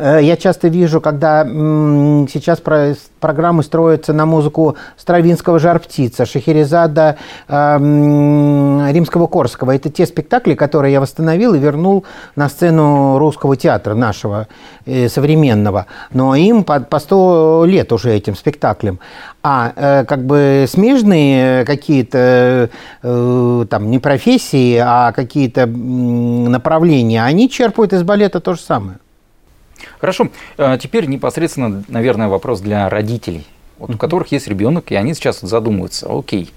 я 0.00 0.36
часто 0.36 0.68
вижу, 0.68 1.00
когда 1.00 1.44
сейчас 1.44 2.60
программы 3.22 3.62
строятся 3.62 4.12
на 4.12 4.26
музыку 4.26 4.76
Стравинского 4.98 5.58
«Жар 5.58 5.78
птица», 5.78 6.26
Шахерезада, 6.26 7.16
эм, 7.48 8.86
Римского 8.90 9.26
Корского. 9.26 9.74
Это 9.74 9.88
те 9.88 10.04
спектакли, 10.04 10.54
которые 10.54 10.92
я 10.92 11.00
восстановил 11.00 11.54
и 11.54 11.58
вернул 11.58 12.04
на 12.36 12.48
сцену 12.48 13.18
русского 13.18 13.56
театра 13.56 13.94
нашего, 13.94 14.48
э, 14.84 15.08
современного. 15.08 15.86
Но 16.12 16.34
им 16.34 16.64
по, 16.64 16.80
по 16.80 16.98
100 16.98 17.64
лет 17.66 17.92
уже 17.92 18.12
этим 18.12 18.34
спектаклям. 18.34 18.98
А 19.42 19.72
э, 19.74 20.04
как 20.04 20.26
бы 20.26 20.66
смежные 20.68 21.64
какие-то 21.64 22.70
там 23.02 23.90
не 23.90 23.98
профессии, 23.98 24.76
а 24.76 25.12
какие-то 25.12 25.66
направления, 25.66 27.22
они 27.22 27.48
черпают 27.48 27.92
из 27.92 28.02
балета 28.02 28.40
то 28.40 28.54
же 28.54 28.60
самое. 28.60 28.98
Хорошо. 30.02 30.30
А 30.58 30.78
теперь 30.78 31.06
непосредственно, 31.06 31.84
наверное, 31.86 32.26
вопрос 32.26 32.60
для 32.60 32.88
родителей, 32.88 33.46
вот 33.78 33.94
у 33.94 33.96
которых 33.96 34.32
есть 34.32 34.48
ребенок, 34.48 34.90
и 34.90 34.96
они 34.96 35.14
сейчас 35.14 35.38
задумываются, 35.42 36.08
окей, 36.10 36.50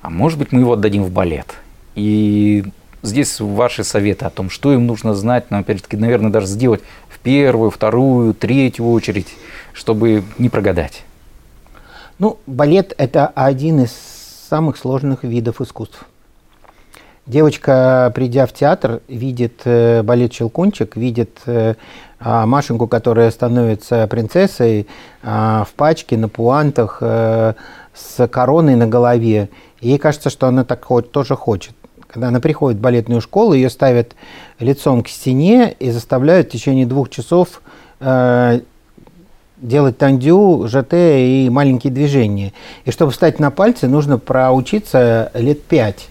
а 0.00 0.10
может 0.10 0.36
быть 0.36 0.50
мы 0.50 0.62
его 0.62 0.72
отдадим 0.72 1.04
в 1.04 1.12
балет? 1.12 1.46
И 1.94 2.64
здесь 3.02 3.38
ваши 3.38 3.84
советы 3.84 4.24
о 4.24 4.30
том, 4.30 4.50
что 4.50 4.72
им 4.72 4.88
нужно 4.88 5.14
знать, 5.14 5.48
но 5.50 5.58
опять-таки, 5.58 5.96
наверное, 5.96 6.32
даже 6.32 6.48
сделать 6.48 6.82
в 7.08 7.20
первую, 7.20 7.70
вторую, 7.70 8.34
третью 8.34 8.90
очередь, 8.90 9.28
чтобы 9.74 10.24
не 10.38 10.48
прогадать. 10.48 11.04
Ну, 12.18 12.40
балет– 12.48 12.94
это 12.98 13.28
один 13.28 13.84
из 13.84 13.92
самых 14.50 14.76
сложных 14.76 15.22
видов 15.22 15.60
искусств. 15.60 16.04
Девочка, 17.26 18.10
придя 18.16 18.46
в 18.46 18.52
театр, 18.52 19.00
видит 19.06 19.60
э, 19.64 20.02
балет 20.02 20.32
«Щелкунчик», 20.32 20.96
видит 20.96 21.38
э, 21.46 21.74
а, 22.18 22.46
Машеньку, 22.46 22.88
которая 22.88 23.30
становится 23.30 24.08
принцессой 24.08 24.88
а, 25.22 25.64
в 25.64 25.72
пачке, 25.74 26.16
на 26.16 26.28
пуантах, 26.28 26.98
э, 27.00 27.52
с 27.94 28.26
короной 28.26 28.74
на 28.74 28.88
голове. 28.88 29.50
Ей 29.80 29.98
кажется, 29.98 30.30
что 30.30 30.48
она 30.48 30.64
так 30.64 30.84
тоже 31.12 31.36
хочет. 31.36 31.74
Когда 32.08 32.28
она 32.28 32.40
приходит 32.40 32.80
в 32.80 32.82
балетную 32.82 33.20
школу, 33.20 33.52
ее 33.52 33.70
ставят 33.70 34.16
лицом 34.58 35.04
к 35.04 35.08
стене 35.08 35.76
и 35.78 35.92
заставляют 35.92 36.48
в 36.48 36.50
течение 36.50 36.86
двух 36.86 37.08
часов 37.08 37.62
делать 38.00 39.96
тандю, 39.96 40.66
ЖТ 40.66 40.92
и 40.92 41.48
маленькие 41.50 41.92
движения. 41.92 42.52
И 42.84 42.90
чтобы 42.90 43.12
встать 43.12 43.38
на 43.38 43.50
пальцы, 43.50 43.86
нужно 43.86 44.18
проучиться 44.18 45.30
лет 45.34 45.62
пять 45.62 46.08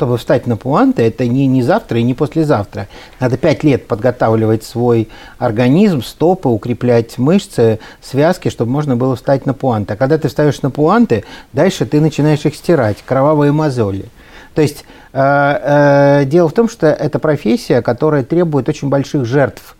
чтобы 0.00 0.16
встать 0.16 0.46
на 0.46 0.56
пуанты, 0.56 1.02
это 1.02 1.26
не, 1.26 1.46
не 1.46 1.62
завтра 1.62 1.98
и 1.98 2.02
не 2.02 2.14
послезавтра. 2.14 2.88
Надо 3.20 3.36
пять 3.36 3.62
лет 3.64 3.86
подготавливать 3.86 4.64
свой 4.64 5.10
организм, 5.36 6.00
стопы, 6.00 6.48
укреплять 6.48 7.18
мышцы, 7.18 7.80
связки, 8.00 8.48
чтобы 8.48 8.72
можно 8.72 8.96
было 8.96 9.14
встать 9.14 9.44
на 9.44 9.52
пуанты. 9.52 9.92
А 9.92 9.96
когда 9.98 10.16
ты 10.16 10.28
встаешь 10.28 10.62
на 10.62 10.70
пуанты, 10.70 11.24
дальше 11.52 11.84
ты 11.84 12.00
начинаешь 12.00 12.46
их 12.46 12.54
стирать, 12.56 12.96
кровавые 13.04 13.52
мозоли. 13.52 14.06
То 14.54 14.62
есть 14.62 14.86
э, 15.12 16.20
э, 16.22 16.24
дело 16.24 16.48
в 16.48 16.54
том, 16.54 16.70
что 16.70 16.86
это 16.86 17.18
профессия, 17.18 17.82
которая 17.82 18.24
требует 18.24 18.70
очень 18.70 18.88
больших 18.88 19.26
жертв, 19.26 19.76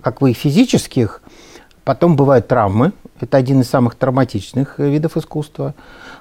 как 0.00 0.20
бы 0.20 0.32
физических, 0.32 1.20
потом 1.84 2.16
бывают 2.16 2.48
травмы, 2.48 2.92
это 3.20 3.36
один 3.36 3.60
из 3.60 3.68
самых 3.68 3.96
травматичных 3.96 4.78
видов 4.78 5.18
искусства. 5.18 5.74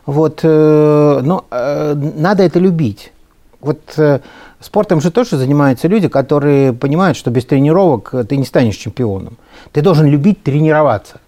Вот, 0.05 0.41
э, 0.43 1.19
но 1.23 1.45
э, 1.49 1.93
надо 1.93 2.43
это 2.43 2.59
любить. 2.59 3.13
Вот 3.59 3.79
э, 3.97 4.19
спортом 4.59 5.01
же 5.01 5.11
тоже 5.11 5.37
занимаются 5.37 5.87
люди, 5.87 6.07
которые 6.07 6.73
понимают, 6.73 7.17
что 7.17 7.31
без 7.31 7.45
тренировок 7.45 8.13
ты 8.29 8.37
не 8.37 8.45
станешь 8.45 8.75
чемпионом. 8.75 9.37
Ты 9.71 9.81
должен 9.81 10.05
любить 10.05 10.43
тренироваться. 10.43 11.19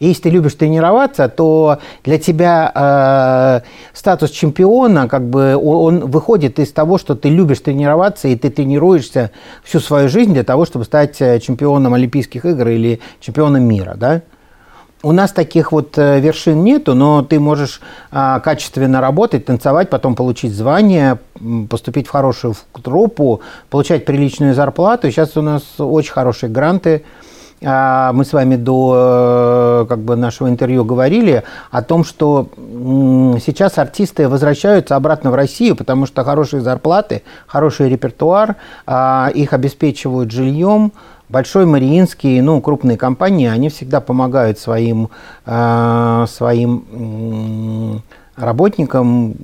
И 0.00 0.08
если 0.08 0.22
ты 0.22 0.30
любишь 0.30 0.54
тренироваться, 0.54 1.28
то 1.28 1.78
для 2.04 2.18
тебя 2.18 2.72
э, 2.74 3.66
статус 3.92 4.30
чемпиона, 4.30 5.08
как 5.08 5.28
бы, 5.28 5.56
он 5.56 6.10
выходит 6.10 6.58
из 6.58 6.72
того, 6.72 6.96
что 6.96 7.14
ты 7.14 7.28
любишь 7.28 7.60
тренироваться, 7.60 8.26
и 8.28 8.34
ты 8.34 8.48
тренируешься 8.48 9.30
всю 9.62 9.78
свою 9.78 10.08
жизнь 10.08 10.32
для 10.32 10.42
того, 10.42 10.64
чтобы 10.64 10.86
стать 10.86 11.20
э, 11.20 11.38
чемпионом 11.38 11.92
Олимпийских 11.92 12.46
игр 12.46 12.68
или 12.68 13.00
чемпионом 13.20 13.64
мира, 13.64 13.94
да? 13.94 14.22
У 15.02 15.12
нас 15.12 15.32
таких 15.32 15.72
вот 15.72 15.96
э, 15.96 16.20
вершин 16.20 16.62
нету, 16.62 16.94
но 16.94 17.22
ты 17.22 17.40
можешь 17.40 17.80
а, 18.10 18.38
качественно 18.40 19.00
работать, 19.00 19.46
танцевать, 19.46 19.88
потом 19.88 20.14
получить 20.14 20.52
звание, 20.52 21.18
поступить 21.70 22.06
в 22.06 22.10
хорошую 22.10 22.54
труппу, 22.82 23.40
получать 23.70 24.04
приличную 24.04 24.54
зарплату. 24.54 25.10
Сейчас 25.10 25.38
у 25.38 25.42
нас 25.42 25.62
очень 25.78 26.12
хорошие 26.12 26.50
гранты. 26.50 27.02
А, 27.62 28.12
мы 28.12 28.26
с 28.26 28.32
вами 28.34 28.56
до 28.56 29.84
э, 29.84 29.86
как 29.88 30.00
бы, 30.00 30.16
нашего 30.16 30.48
интервью 30.48 30.84
говорили 30.84 31.44
о 31.70 31.82
том, 31.82 32.04
что 32.04 32.48
сейчас 33.42 33.78
артисты 33.78 34.28
возвращаются 34.28 34.96
обратно 34.96 35.30
в 35.30 35.34
Россию, 35.34 35.76
потому 35.76 36.04
что 36.04 36.24
хорошие 36.24 36.60
зарплаты, 36.60 37.22
хороший 37.46 37.88
репертуар, 37.88 38.56
а, 38.86 39.30
их 39.34 39.54
обеспечивают 39.54 40.30
жильем, 40.30 40.92
Большой 41.30 41.64
Мариинский, 41.64 42.40
ну, 42.40 42.60
крупные 42.60 42.98
компании, 42.98 43.46
они 43.46 43.68
всегда 43.68 44.00
помогают 44.00 44.58
своим, 44.58 45.10
э, 45.46 46.26
своим 46.28 48.02
работникам, 48.34 49.36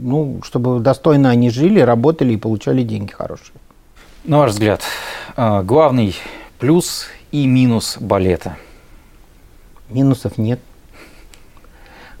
ну, 0.00 0.40
чтобы 0.42 0.80
достойно 0.80 1.28
они 1.28 1.50
жили, 1.50 1.80
работали 1.80 2.32
и 2.32 2.36
получали 2.38 2.82
деньги 2.82 3.12
хорошие. 3.12 3.52
На 4.24 4.38
ваш 4.38 4.52
взгляд, 4.52 4.80
э, 5.36 5.62
главный 5.62 6.16
плюс 6.58 7.08
и 7.32 7.46
минус 7.46 7.98
балета? 8.00 8.56
Минусов 9.90 10.38
нет. 10.38 10.58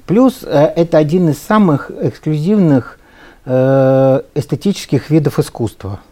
Плюс 0.04 0.42
э, 0.42 0.72
это 0.76 0.98
один 0.98 1.30
из 1.30 1.38
самых 1.38 1.90
эксклюзивных 1.90 2.98
э, 3.46 4.20
эстетических 4.34 5.08
видов 5.08 5.38
искусства– 5.38 6.00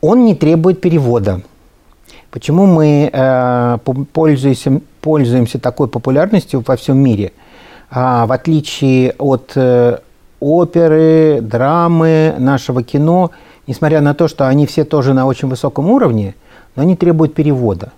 он 0.00 0.24
не 0.24 0.34
требует 0.34 0.80
перевода. 0.80 1.42
Почему 2.30 2.66
мы 2.66 3.10
э, 3.12 3.78
пользуемся, 4.12 4.80
пользуемся 5.00 5.58
такой 5.58 5.88
популярностью 5.88 6.62
во 6.66 6.76
всем 6.76 6.98
мире? 6.98 7.32
А, 7.90 8.26
в 8.26 8.32
отличие 8.32 9.14
от 9.18 9.52
э, 9.54 9.98
оперы, 10.40 11.40
драмы, 11.40 12.34
нашего 12.38 12.82
кино, 12.82 13.30
несмотря 13.66 14.00
на 14.00 14.14
то, 14.14 14.28
что 14.28 14.46
они 14.46 14.66
все 14.66 14.84
тоже 14.84 15.14
на 15.14 15.26
очень 15.26 15.48
высоком 15.48 15.90
уровне, 15.90 16.34
но 16.76 16.82
они 16.82 16.96
требуют 16.96 17.34
перевода 17.34 17.92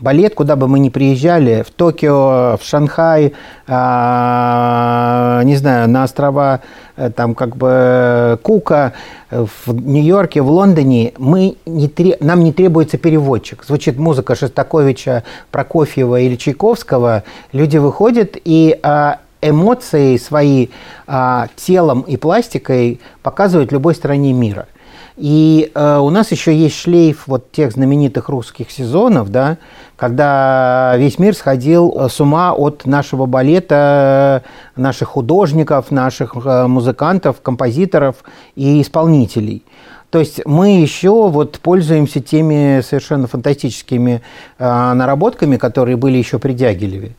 балет, 0.00 0.34
куда 0.34 0.56
бы 0.56 0.68
мы 0.68 0.78
ни 0.78 0.88
приезжали, 0.88 1.62
в 1.62 1.70
Токио, 1.70 2.56
в 2.56 2.60
Шанхай, 2.62 3.34
э, 3.66 5.40
не 5.44 5.56
знаю, 5.56 5.88
на 5.88 6.04
острова 6.04 6.60
э, 6.96 7.10
там 7.10 7.34
как 7.34 7.56
бы 7.56 8.38
Кука, 8.42 8.92
в 9.30 9.72
Нью-Йорке, 9.72 10.40
в 10.40 10.50
Лондоне, 10.50 11.12
мы 11.18 11.56
не, 11.66 12.16
нам 12.20 12.44
не 12.44 12.52
требуется 12.52 12.96
переводчик. 12.96 13.64
Звучит 13.64 13.98
музыка 13.98 14.34
Шостаковича, 14.34 15.24
Прокофьева 15.50 16.20
или 16.20 16.36
Чайковского, 16.36 17.24
люди 17.52 17.76
выходят 17.76 18.36
и 18.44 18.78
э, 18.82 19.12
эмоции 19.42 20.16
свои 20.16 20.68
э, 21.06 21.46
телом 21.56 22.02
и 22.02 22.16
пластикой 22.16 23.00
показывают 23.22 23.72
любой 23.72 23.94
стране 23.94 24.32
мира– 24.32 24.66
И 25.18 25.72
э, 25.74 25.98
у 25.98 26.10
нас 26.10 26.30
еще 26.30 26.56
есть 26.56 26.76
шлейф 26.76 27.24
вот 27.26 27.50
тех 27.50 27.72
знаменитых 27.72 28.28
русских 28.28 28.70
сезонов, 28.70 29.30
да, 29.30 29.58
когда 29.96 30.94
весь 30.96 31.18
мир 31.18 31.34
сходил 31.34 31.92
э, 31.98 32.08
с 32.08 32.20
ума 32.20 32.52
от 32.52 32.86
нашего 32.86 33.26
балета, 33.26 34.44
наших 34.76 35.08
художников, 35.08 35.90
наших 35.90 36.36
э, 36.36 36.68
музыкантов, 36.68 37.40
композиторов 37.40 38.22
и 38.54 38.80
исполнителей. 38.80 39.64
То 40.10 40.20
есть 40.20 40.46
мы 40.46 40.80
еще 40.80 41.28
вот 41.28 41.58
пользуемся 41.58 42.20
теми 42.20 42.80
совершенно 42.80 43.26
фантастическими 43.26 44.22
э, 44.58 44.92
наработками, 44.92 45.56
которые 45.56 45.96
были 45.96 46.16
еще 46.16 46.38
при 46.38 46.52
Дягилеве. 46.52 47.16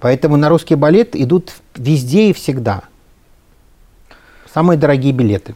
Поэтому 0.00 0.36
на 0.36 0.48
русский 0.48 0.74
балет 0.74 1.14
идут 1.14 1.52
везде 1.76 2.30
и 2.30 2.32
всегда. 2.32 2.82
Самые 4.52 4.78
дорогие 4.78 5.12
билеты. 5.12 5.54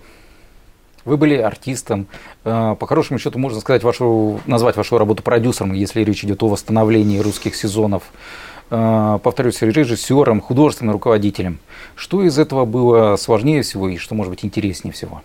Вы 1.04 1.16
были 1.16 1.37
артистом. 1.37 2.07
Э, 2.45 2.76
по 2.78 2.87
хорошему 2.87 3.19
счету 3.19 3.38
можно 3.38 3.61
сказать 3.61 3.83
вашу, 3.83 4.40
назвать 4.47 4.76
вашу 4.76 4.99
работу 4.99 5.23
продюсером, 5.23 5.73
если 5.73 6.02
речь 6.02 6.25
идет 6.25 6.42
о 6.42 6.49
восстановлении 6.49 7.19
русских 7.19 7.54
сезонов. 7.57 8.02
Э, 8.71 9.19
повторюсь, 9.23 9.62
режиссером, 9.62 10.40
художественным 10.40 10.92
руководителем. 10.95 11.59
Что 11.95 12.23
из 12.23 12.38
этого 12.38 12.64
было 12.64 13.16
сложнее 13.16 13.62
всего 13.62 13.88
и 13.88 13.97
что 13.97 14.14
может 14.14 14.30
быть 14.30 14.45
интереснее 14.45 14.92
всего? 14.92 15.23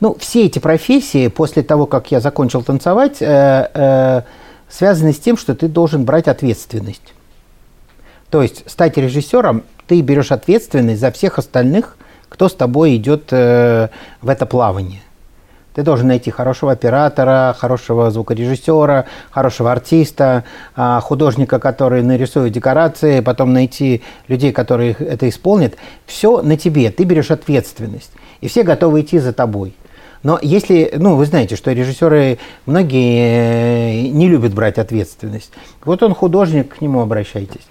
Ну, 0.00 0.16
все 0.18 0.46
эти 0.46 0.58
профессии 0.58 1.28
после 1.28 1.62
того, 1.62 1.86
как 1.86 2.10
я 2.10 2.20
закончил 2.20 2.62
танцевать, 2.62 3.18
э, 3.20 4.22
связаны 4.68 5.12
с 5.12 5.18
тем, 5.18 5.36
что 5.36 5.54
ты 5.54 5.68
должен 5.68 6.04
брать 6.04 6.26
ответственность. 6.26 7.14
То 8.30 8.42
есть 8.42 8.68
стать 8.68 8.96
режиссером, 8.96 9.62
ты 9.86 10.00
берешь 10.00 10.32
ответственность 10.32 11.00
за 11.00 11.12
всех 11.12 11.38
остальных, 11.38 11.96
кто 12.34 12.48
с 12.48 12.52
тобой 12.52 12.96
идет 12.96 13.28
э, 13.30 13.88
в 14.20 14.28
это 14.28 14.44
плавание. 14.44 15.02
Ты 15.72 15.84
должен 15.84 16.08
найти 16.08 16.32
хорошего 16.32 16.72
оператора, 16.72 17.54
хорошего 17.56 18.10
звукорежиссера, 18.10 19.04
хорошего 19.30 19.70
артиста, 19.70 20.42
э, 20.76 20.98
художника, 21.00 21.60
который 21.60 22.02
нарисует 22.02 22.52
декорации, 22.52 23.20
потом 23.20 23.52
найти 23.52 24.02
людей, 24.26 24.50
которые 24.50 24.96
это 24.98 25.28
исполнят. 25.28 25.74
Все 26.06 26.42
на 26.42 26.56
тебе, 26.56 26.90
ты 26.90 27.04
берешь 27.04 27.30
ответственность. 27.30 28.10
И 28.40 28.48
все 28.48 28.64
готовы 28.64 29.02
идти 29.02 29.20
за 29.20 29.32
тобой. 29.32 29.76
Но 30.24 30.40
если, 30.42 30.92
ну, 30.96 31.14
вы 31.14 31.26
знаете, 31.26 31.54
что 31.54 31.70
режиссеры 31.70 32.38
многие 32.66 34.08
э, 34.08 34.08
не 34.08 34.28
любят 34.28 34.54
брать 34.54 34.78
ответственность. 34.78 35.52
Вот 35.84 36.02
он 36.02 36.14
художник, 36.14 36.78
к 36.78 36.80
нему 36.80 37.00
обращайтесь. 37.00 37.62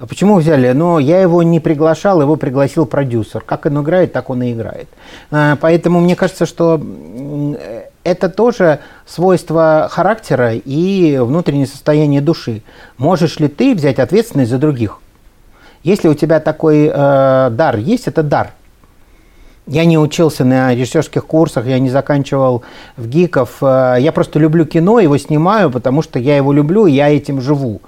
А 0.00 0.06
почему 0.06 0.36
взяли? 0.36 0.72
Ну, 0.72 0.98
я 0.98 1.20
его 1.20 1.42
не 1.42 1.60
приглашал, 1.60 2.22
его 2.22 2.36
пригласил 2.36 2.86
продюсер. 2.86 3.42
Как 3.42 3.66
он 3.66 3.82
играет, 3.82 4.14
так 4.14 4.30
он 4.30 4.42
и 4.42 4.52
играет. 4.52 4.88
А, 5.30 5.56
поэтому 5.60 6.00
мне 6.00 6.16
кажется, 6.16 6.46
что 6.46 6.80
это 8.02 8.30
тоже 8.30 8.78
свойство 9.06 9.88
характера 9.90 10.54
и 10.54 11.18
внутреннее 11.18 11.66
состояние 11.66 12.22
души. 12.22 12.62
Можешь 12.96 13.38
ли 13.40 13.48
ты 13.48 13.74
взять 13.74 13.98
ответственность 13.98 14.50
за 14.50 14.56
других? 14.56 15.00
Если 15.82 16.08
у 16.08 16.14
тебя 16.14 16.40
такой 16.40 16.90
э, 16.90 16.90
дар 17.50 17.76
есть, 17.76 18.08
это 18.08 18.22
дар. 18.22 18.52
Я 19.66 19.84
не 19.84 19.98
учился 19.98 20.46
на 20.46 20.74
режиссерских 20.74 21.26
курсах, 21.26 21.66
я 21.66 21.78
не 21.78 21.90
заканчивал 21.90 22.62
в 22.96 23.06
ГИКов. 23.06 23.58
Э, 23.62 23.96
я 23.98 24.12
просто 24.12 24.38
люблю 24.38 24.64
кино, 24.64 24.98
его 24.98 25.18
снимаю, 25.18 25.70
потому 25.70 26.00
что 26.00 26.18
я 26.18 26.36
его 26.36 26.54
люблю, 26.54 26.86
и 26.86 26.92
я 26.92 27.14
этим 27.14 27.42
живу 27.42 27.82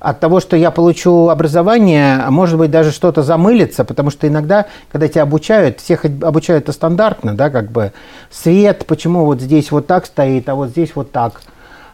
от 0.00 0.20
того, 0.20 0.40
что 0.40 0.56
я 0.56 0.70
получу 0.70 1.28
образование, 1.28 2.24
может 2.30 2.58
быть, 2.58 2.70
даже 2.70 2.92
что-то 2.92 3.22
замылится, 3.22 3.84
потому 3.84 4.10
что 4.10 4.28
иногда, 4.28 4.66
когда 4.92 5.08
тебя 5.08 5.22
обучают, 5.22 5.80
всех 5.80 6.04
обучают 6.04 6.68
стандартно, 6.68 7.34
да, 7.34 7.50
как 7.50 7.70
бы 7.70 7.92
свет, 8.30 8.86
почему 8.86 9.24
вот 9.24 9.40
здесь 9.40 9.70
вот 9.70 9.86
так 9.86 10.06
стоит, 10.06 10.48
а 10.48 10.54
вот 10.54 10.70
здесь 10.70 10.92
вот 10.94 11.10
так. 11.12 11.40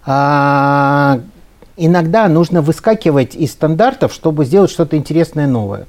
А, 0.06 1.20
иногда 1.76 2.28
нужно 2.28 2.60
выскакивать 2.60 3.34
из 3.34 3.52
стандартов, 3.52 4.12
чтобы 4.12 4.44
сделать 4.44 4.70
что-то 4.70 4.96
интересное 4.96 5.46
новое. 5.46 5.86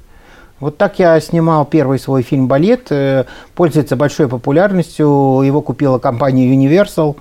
Вот 0.58 0.78
так 0.78 0.98
я 0.98 1.20
снимал 1.20 1.66
первый 1.66 1.98
свой 1.98 2.22
фильм 2.22 2.48
«Балет». 2.48 2.86
Э, 2.90 3.26
пользуется 3.54 3.94
большой 3.94 4.26
популярностью. 4.26 5.06
Его 5.44 5.60
купила 5.60 5.98
компания 5.98 6.50
Universal. 6.50 7.16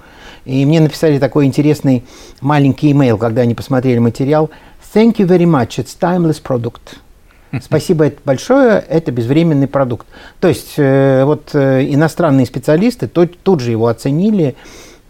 И 0.45 0.65
мне 0.65 0.79
написали 0.79 1.19
такой 1.19 1.45
интересный 1.45 2.05
маленький 2.39 2.91
имейл, 2.91 3.17
когда 3.17 3.41
они 3.41 3.53
посмотрели 3.53 3.99
материал. 3.99 4.49
Thank 4.95 5.19
you 5.19 5.25
very 5.25 5.45
much. 5.45 5.77
It's 5.77 5.93
timeless 5.93 6.39
product. 6.39 6.99
Спасибо 7.61 8.13
большое, 8.23 8.79
это 8.79 9.11
безвременный 9.11 9.67
продукт. 9.67 10.07
То 10.39 10.47
есть 10.47 10.75
э, 10.77 11.25
вот 11.25 11.49
э, 11.51 11.85
иностранные 11.89 12.45
специалисты 12.45 13.09
тут, 13.09 13.37
тут 13.39 13.59
же 13.59 13.71
его 13.71 13.87
оценили, 13.87 14.55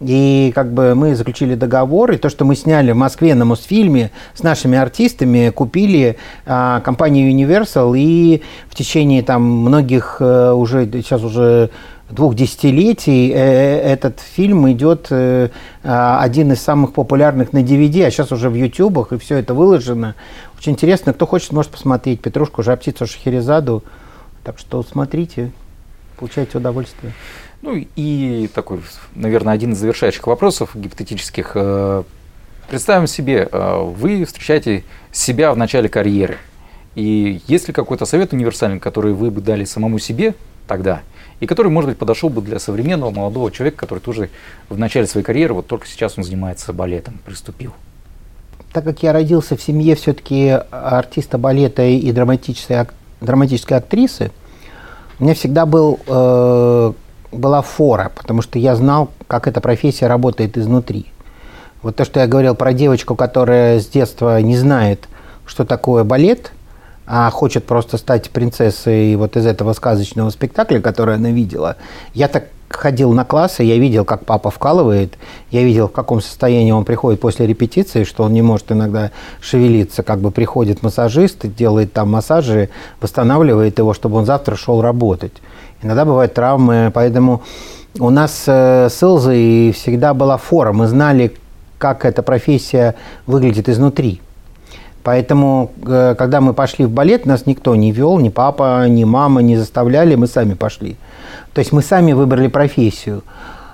и 0.00 0.50
как 0.56 0.72
бы 0.74 0.96
мы 0.96 1.14
заключили 1.14 1.54
договор, 1.54 2.10
и 2.10 2.16
то, 2.16 2.28
что 2.30 2.44
мы 2.44 2.56
сняли 2.56 2.90
в 2.90 2.96
Москве 2.96 3.36
на 3.36 3.44
Мосфильме 3.44 4.10
с 4.34 4.42
нашими 4.42 4.76
артистами, 4.76 5.50
купили 5.50 6.16
а, 6.44 6.80
компанию 6.80 7.32
Universal, 7.32 7.96
и 7.96 8.42
в 8.68 8.74
течение 8.74 9.22
там 9.22 9.42
многих 9.42 10.16
э, 10.18 10.50
уже, 10.50 10.90
сейчас 10.90 11.22
уже 11.22 11.70
двух 12.10 12.34
десятилетий 12.34 13.30
э, 13.30 13.34
э, 13.34 13.92
этот 13.92 14.20
фильм 14.20 14.70
идет 14.70 15.08
э, 15.10 15.50
а, 15.82 16.20
один 16.20 16.52
из 16.52 16.62
самых 16.62 16.92
популярных 16.92 17.52
на 17.52 17.58
DVD, 17.58 18.06
а 18.06 18.10
сейчас 18.10 18.32
уже 18.32 18.48
в 18.48 18.54
ютубах, 18.54 19.12
и 19.12 19.18
все 19.18 19.36
это 19.36 19.54
выложено. 19.54 20.14
Очень 20.56 20.72
интересно, 20.72 21.12
кто 21.12 21.26
хочет, 21.26 21.52
может 21.52 21.72
посмотреть 21.72 22.20
Петрушку, 22.20 22.62
Жаптицу, 22.62 23.06
Шахерезаду. 23.06 23.82
Так 24.44 24.58
что 24.58 24.82
смотрите, 24.82 25.50
получайте 26.16 26.58
удовольствие. 26.58 27.12
Ну 27.62 27.74
и 27.96 28.48
такой, 28.54 28.80
наверное, 29.14 29.54
один 29.54 29.72
из 29.72 29.78
завершающих 29.78 30.26
вопросов 30.26 30.70
гипотетических. 30.74 31.56
Представим 32.68 33.06
себе, 33.06 33.48
вы 33.50 34.24
встречаете 34.24 34.84
себя 35.10 35.52
в 35.52 35.56
начале 35.56 35.88
карьеры. 35.88 36.36
И 36.94 37.40
есть 37.48 37.66
ли 37.66 37.74
какой-то 37.74 38.06
совет 38.06 38.32
универсальный, 38.32 38.78
который 38.78 39.12
вы 39.14 39.30
бы 39.30 39.40
дали 39.40 39.64
самому 39.64 39.98
себе 39.98 40.34
тогда– 40.68 41.02
и 41.40 41.46
который, 41.46 41.68
может 41.68 41.90
быть, 41.90 41.98
подошел 41.98 42.30
бы 42.30 42.40
для 42.40 42.58
современного 42.58 43.10
молодого 43.10 43.50
человека, 43.50 43.78
который 43.78 43.98
тоже 43.98 44.30
в 44.68 44.78
начале 44.78 45.06
своей 45.06 45.24
карьеры, 45.24 45.54
вот 45.54 45.66
только 45.66 45.86
сейчас 45.86 46.16
он 46.16 46.24
занимается 46.24 46.72
балетом, 46.72 47.18
приступил. 47.24 47.72
Так 48.72 48.84
как 48.84 49.02
я 49.02 49.12
родился 49.12 49.56
в 49.56 49.62
семье 49.62 49.94
все-таки 49.94 50.58
артиста 50.70 51.38
балета 51.38 51.82
и 51.84 52.12
драматической, 52.12 52.86
драматической 53.20 53.78
актрисы, 53.78 54.30
у 55.18 55.24
меня 55.24 55.34
всегда 55.34 55.64
был, 55.64 55.98
э, 56.06 56.92
была 57.32 57.62
фора, 57.62 58.12
потому 58.14 58.42
что 58.42 58.58
я 58.58 58.76
знал, 58.76 59.10
как 59.26 59.48
эта 59.48 59.60
профессия 59.60 60.06
работает 60.06 60.58
изнутри. 60.58 61.06
Вот 61.82 61.96
то, 61.96 62.04
что 62.04 62.20
я 62.20 62.26
говорил 62.26 62.54
про 62.54 62.72
девочку, 62.72 63.14
которая 63.14 63.80
с 63.80 63.86
детства 63.86 64.40
не 64.40 64.56
знает, 64.56 65.08
что 65.46 65.64
такое 65.64 66.04
балет, 66.04 66.52
а 67.06 67.30
хочет 67.30 67.64
просто 67.64 67.96
стать 67.98 68.30
принцессой 68.30 69.14
вот 69.16 69.36
из 69.36 69.46
этого 69.46 69.72
сказочного 69.72 70.30
спектакля, 70.30 70.80
который 70.80 71.14
она 71.14 71.30
видела. 71.30 71.76
Я 72.14 72.28
так 72.28 72.44
ходил 72.68 73.12
на 73.12 73.24
классы, 73.24 73.62
я 73.62 73.78
видел, 73.78 74.04
как 74.04 74.24
папа 74.24 74.50
вкалывает, 74.50 75.14
я 75.50 75.62
видел, 75.62 75.88
в 75.88 75.92
каком 75.92 76.20
состоянии 76.20 76.72
он 76.72 76.84
приходит 76.84 77.20
после 77.20 77.46
репетиции, 77.46 78.04
что 78.04 78.24
он 78.24 78.32
не 78.32 78.42
может 78.42 78.72
иногда 78.72 79.12
шевелиться, 79.40 80.02
как 80.02 80.18
бы 80.18 80.32
приходит 80.32 80.82
массажист, 80.82 81.46
делает 81.46 81.92
там 81.92 82.10
массажи, 82.10 82.70
восстанавливает 83.00 83.78
его, 83.78 83.94
чтобы 83.94 84.16
он 84.18 84.26
завтра 84.26 84.56
шел 84.56 84.82
работать. 84.82 85.32
Иногда 85.82 86.04
бывают 86.04 86.34
травмы, 86.34 86.90
поэтому 86.92 87.42
у 87.98 88.10
нас 88.10 88.44
э, 88.46 88.88
с 88.90 89.02
Илзой 89.02 89.72
всегда 89.72 90.12
была 90.12 90.36
фора, 90.36 90.72
мы 90.72 90.86
знали, 90.86 91.34
как 91.78 92.04
эта 92.04 92.22
профессия 92.22 92.94
выглядит 93.26 93.68
изнутри. 93.68 94.20
Поэтому, 95.06 95.70
э, 95.86 96.16
когда 96.18 96.40
мы 96.40 96.52
пошли 96.52 96.84
в 96.84 96.90
балет, 96.90 97.26
нас 97.26 97.46
никто 97.46 97.76
не 97.76 97.92
вел, 97.92 98.18
ни 98.18 98.28
папа, 98.28 98.88
ни 98.88 99.04
мама 99.04 99.40
не 99.40 99.56
заставляли, 99.56 100.16
мы 100.16 100.26
сами 100.26 100.54
пошли. 100.54 100.96
То 101.52 101.60
есть 101.60 101.72
мы 101.72 101.82
сами 101.82 102.12
выбрали 102.12 102.48
профессию. 102.48 103.22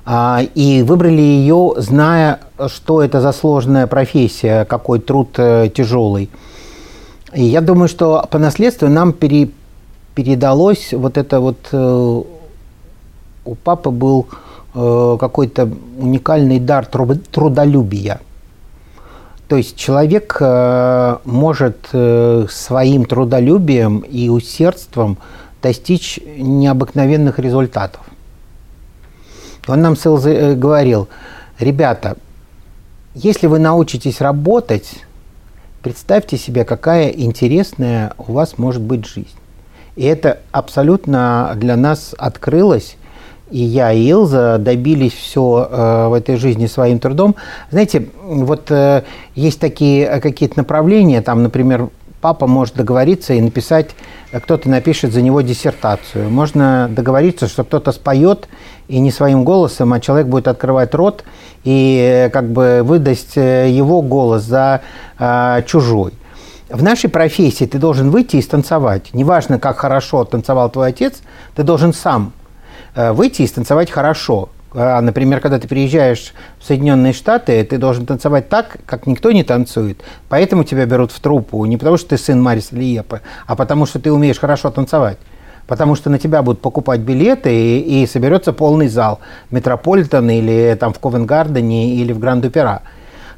А, 0.04 0.42
и 0.54 0.82
выбрали 0.82 1.22
ее, 1.22 1.72
зная, 1.78 2.38
что 2.68 3.02
это 3.02 3.22
за 3.22 3.32
сложная 3.32 3.86
профессия, 3.86 4.66
какой 4.66 4.98
труд 4.98 5.28
э, 5.38 5.70
тяжелый. 5.74 6.28
И 7.32 7.44
я 7.44 7.62
думаю, 7.62 7.88
что 7.88 8.28
по 8.30 8.38
наследству 8.38 8.88
нам 8.88 9.14
пере, 9.14 9.48
передалось 10.14 10.92
вот 10.92 11.16
это 11.16 11.40
вот... 11.40 11.56
Э, 11.72 12.22
у 13.44 13.54
папы 13.54 13.90
был 13.90 14.26
какой-то 14.74 15.68
уникальный 15.98 16.60
дар 16.60 16.86
трудолюбия– 16.86 18.20
то 19.48 19.56
есть 19.56 19.76
человек 19.76 20.36
э, 20.40 21.16
может 21.24 21.88
э, 21.92 22.46
своим 22.50 23.04
трудолюбием 23.04 24.00
и 24.00 24.28
усердством 24.28 25.18
достичь 25.62 26.18
необыкновенных 26.36 27.38
результатов. 27.38 28.00
Он 29.66 29.82
нам 29.82 29.94
э, 29.94 30.54
говорил, 30.54 31.08
ребята, 31.58 32.16
если 33.14 33.46
вы 33.46 33.58
научитесь 33.58 34.20
работать, 34.20 35.04
представьте 35.82 36.38
себе, 36.38 36.64
какая 36.64 37.08
интересная 37.08 38.14
у 38.18 38.32
вас 38.32 38.58
может 38.58 38.82
быть 38.82 39.06
жизнь. 39.06 39.28
И 39.96 40.04
это 40.04 40.40
абсолютно 40.50 41.52
для 41.56 41.76
нас 41.76 42.14
открылось 42.16 42.96
и 43.50 43.62
я, 43.62 43.92
и 43.92 44.08
Илза 44.08 44.58
добились 44.58 45.12
все 45.12 45.68
э, 45.70 46.08
в 46.08 46.14
этой 46.14 46.36
жизни 46.36 46.66
своим 46.66 46.98
трудом. 46.98 47.36
Знаете, 47.70 48.08
вот 48.24 48.70
э, 48.70 49.02
есть 49.34 49.60
такие 49.60 50.06
э, 50.06 50.20
какие-то 50.20 50.58
направления, 50.58 51.20
там, 51.20 51.42
например, 51.42 51.88
папа 52.22 52.46
может 52.46 52.76
договориться 52.76 53.34
и 53.34 53.40
написать, 53.40 53.90
кто-то 54.32 54.70
напишет 54.70 55.12
за 55.12 55.20
него 55.20 55.42
диссертацию. 55.42 56.30
Можно 56.30 56.88
договориться, 56.90 57.48
что 57.48 57.64
кто-то 57.64 57.92
споет 57.92 58.48
и 58.88 58.98
не 59.00 59.10
своим 59.10 59.44
голосом, 59.44 59.92
а 59.92 60.00
человек 60.00 60.28
будет 60.28 60.48
открывать 60.48 60.94
рот 60.94 61.24
и 61.64 62.30
как 62.32 62.48
бы 62.50 62.80
выдаст 62.84 63.36
его 63.36 64.00
голос 64.00 64.44
за 64.44 64.80
э, 65.18 65.62
чужой. 65.66 66.12
В 66.70 66.82
нашей 66.82 67.10
профессии 67.10 67.66
ты 67.66 67.78
должен 67.78 68.10
выйти 68.10 68.36
и 68.36 68.42
станцевать. 68.42 69.12
Неважно, 69.12 69.58
как 69.58 69.76
хорошо 69.76 70.24
танцевал 70.24 70.70
твой 70.70 70.88
отец, 70.88 71.20
ты 71.54 71.64
должен 71.64 71.92
сам 71.92 72.32
выйти 72.94 73.42
и 73.42 73.46
станцевать 73.46 73.90
хорошо. 73.90 74.50
А, 74.74 75.00
например, 75.00 75.40
когда 75.40 75.58
ты 75.58 75.68
приезжаешь 75.68 76.32
в 76.58 76.64
Соединенные 76.64 77.12
Штаты, 77.12 77.62
ты 77.64 77.78
должен 77.78 78.06
танцевать 78.06 78.48
так, 78.48 78.78
как 78.86 79.06
никто 79.06 79.32
не 79.32 79.44
танцует. 79.44 80.00
Поэтому 80.28 80.64
тебя 80.64 80.86
берут 80.86 81.12
в 81.12 81.20
труппу. 81.20 81.64
Не 81.66 81.76
потому, 81.76 81.96
что 81.96 82.10
ты 82.10 82.18
сын 82.18 82.40
Мариса 82.40 82.74
Лиепа, 82.76 83.20
а 83.46 83.56
потому, 83.56 83.86
что 83.86 83.98
ты 83.98 84.10
умеешь 84.10 84.38
хорошо 84.38 84.70
танцевать. 84.70 85.18
Потому 85.66 85.94
что 85.94 86.10
на 86.10 86.18
тебя 86.18 86.42
будут 86.42 86.60
покупать 86.60 87.00
билеты, 87.00 87.54
и, 87.54 88.02
и 88.02 88.06
соберется 88.06 88.52
полный 88.52 88.88
зал 88.88 89.20
Метрополитен 89.50 90.28
или 90.30 90.76
там 90.78 90.92
в 90.92 90.98
Ковенгардене 90.98 91.94
или 91.94 92.12
в 92.12 92.18
Гранд-Опера. 92.18 92.82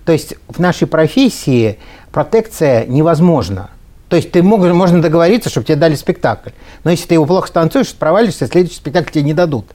То 0.04 0.12
есть 0.12 0.34
в 0.48 0.58
нашей 0.60 0.86
профессии 0.86 1.78
протекция 2.12 2.86
невозможна. 2.86 3.70
То 4.14 4.18
есть 4.18 4.30
ты 4.30 4.44
мог, 4.44 4.60
можно 4.60 5.02
договориться, 5.02 5.50
чтобы 5.50 5.66
тебе 5.66 5.74
дали 5.74 5.96
спектакль. 5.96 6.50
Но 6.84 6.92
если 6.92 7.08
ты 7.08 7.14
его 7.14 7.26
плохо 7.26 7.48
станцуешь, 7.48 7.92
провалишься, 7.94 8.46
следующий 8.46 8.76
спектакль 8.76 9.10
тебе 9.10 9.24
не 9.24 9.34
дадут. 9.34 9.66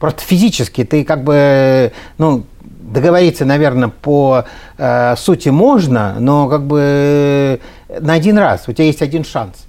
Просто 0.00 0.22
физически 0.22 0.82
ты 0.82 1.04
как 1.04 1.22
бы, 1.22 1.92
ну, 2.18 2.42
договориться, 2.60 3.44
наверное, 3.44 3.86
по 3.86 4.46
э, 4.78 5.14
сути 5.14 5.48
можно, 5.48 6.16
но 6.18 6.48
как 6.48 6.66
бы 6.66 7.60
э, 7.88 8.00
на 8.00 8.14
один 8.14 8.36
раз. 8.36 8.64
У 8.66 8.72
тебя 8.72 8.86
есть 8.86 9.00
один 9.00 9.22
шанс. 9.22 9.64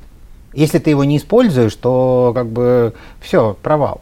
Если 0.53 0.79
ты 0.79 0.89
его 0.89 1.03
не 1.03 1.17
используешь, 1.17 1.75
то 1.75 2.31
как 2.33 2.47
бы 2.47 2.95
все, 3.19 3.55
провал. 3.61 4.01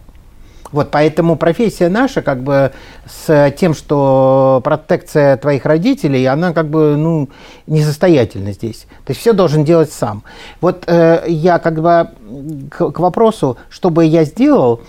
Вот, 0.71 0.91
поэтому 0.91 1.35
профессия 1.35 1.89
наша, 1.89 2.21
как 2.21 2.43
бы, 2.43 2.71
с 3.07 3.51
тем, 3.57 3.73
что 3.73 4.61
протекция 4.63 5.37
твоих 5.37 5.65
родителей, 5.65 6.25
она, 6.25 6.53
как 6.53 6.67
бы, 6.67 6.95
ну, 6.95 7.29
несостоятельна 7.65 8.51
здесь. 8.51 8.85
То 9.05 9.11
есть 9.11 9.19
все 9.19 9.33
должен 9.33 9.63
делать 9.63 9.91
сам. 9.91 10.23
Вот 10.61 10.83
э, 10.87 11.23
я, 11.27 11.57
как 11.57 11.81
бы, 11.81 12.09
к, 12.69 12.91
к 12.91 12.99
вопросу, 12.99 13.57
что 13.69 13.89
бы 13.89 14.05
я 14.05 14.23
сделал, 14.25 14.81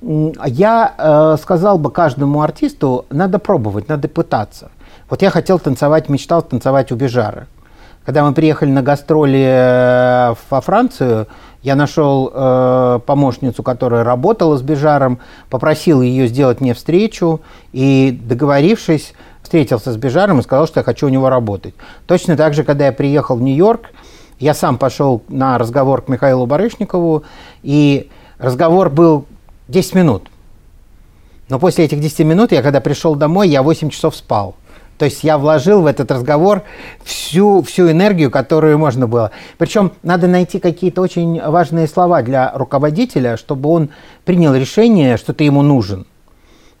я 0.00 0.94
э, 0.96 1.36
сказал 1.40 1.78
бы 1.78 1.90
каждому 1.90 2.42
артисту, 2.42 3.04
надо 3.10 3.38
пробовать, 3.38 3.88
надо 3.88 4.08
пытаться. 4.08 4.70
Вот 5.10 5.22
я 5.22 5.30
хотел 5.30 5.58
танцевать, 5.58 6.08
мечтал 6.08 6.42
танцевать 6.42 6.92
у 6.92 6.96
Бежара. 6.96 7.46
Когда 8.04 8.24
мы 8.24 8.32
приехали 8.34 8.70
на 8.70 8.82
гастроли 8.82 9.44
э, 9.44 10.34
во 10.48 10.60
Францию, 10.60 11.26
я 11.66 11.74
нашел 11.74 12.30
э, 12.32 13.00
помощницу, 13.06 13.64
которая 13.64 14.04
работала 14.04 14.56
с 14.56 14.62
Бежаром, 14.62 15.18
попросил 15.50 16.00
ее 16.00 16.28
сделать 16.28 16.60
мне 16.60 16.74
встречу 16.74 17.40
и, 17.72 18.16
договорившись, 18.22 19.14
встретился 19.42 19.92
с 19.92 19.96
Бежаром 19.96 20.38
и 20.38 20.42
сказал, 20.44 20.68
что 20.68 20.78
я 20.78 20.84
хочу 20.84 21.06
у 21.06 21.08
него 21.08 21.28
работать. 21.28 21.74
Точно 22.06 22.36
так 22.36 22.54
же, 22.54 22.62
когда 22.62 22.86
я 22.86 22.92
приехал 22.92 23.34
в 23.34 23.42
Нью-Йорк, 23.42 23.90
я 24.38 24.54
сам 24.54 24.78
пошел 24.78 25.24
на 25.26 25.58
разговор 25.58 26.02
к 26.02 26.08
Михаилу 26.08 26.46
Барышникову, 26.46 27.24
и 27.64 28.10
разговор 28.38 28.88
был 28.88 29.26
10 29.66 29.96
минут. 29.96 30.30
Но 31.48 31.58
после 31.58 31.86
этих 31.86 31.98
10 31.98 32.20
минут, 32.26 32.52
я 32.52 32.62
когда 32.62 32.80
пришел 32.80 33.16
домой, 33.16 33.48
я 33.48 33.64
8 33.64 33.90
часов 33.90 34.14
спал. 34.14 34.54
То 34.98 35.04
есть 35.04 35.24
я 35.24 35.38
вложил 35.38 35.82
в 35.82 35.86
этот 35.86 36.10
разговор 36.10 36.62
всю, 37.04 37.62
всю 37.62 37.90
энергию, 37.90 38.30
которую 38.30 38.78
можно 38.78 39.06
было. 39.06 39.30
Причем 39.58 39.92
надо 40.02 40.26
найти 40.26 40.58
какие-то 40.58 41.02
очень 41.02 41.40
важные 41.40 41.86
слова 41.86 42.22
для 42.22 42.52
руководителя, 42.54 43.36
чтобы 43.36 43.68
он 43.68 43.90
принял 44.24 44.54
решение, 44.54 45.16
что 45.16 45.34
ты 45.34 45.44
ему 45.44 45.62
нужен. 45.62 46.06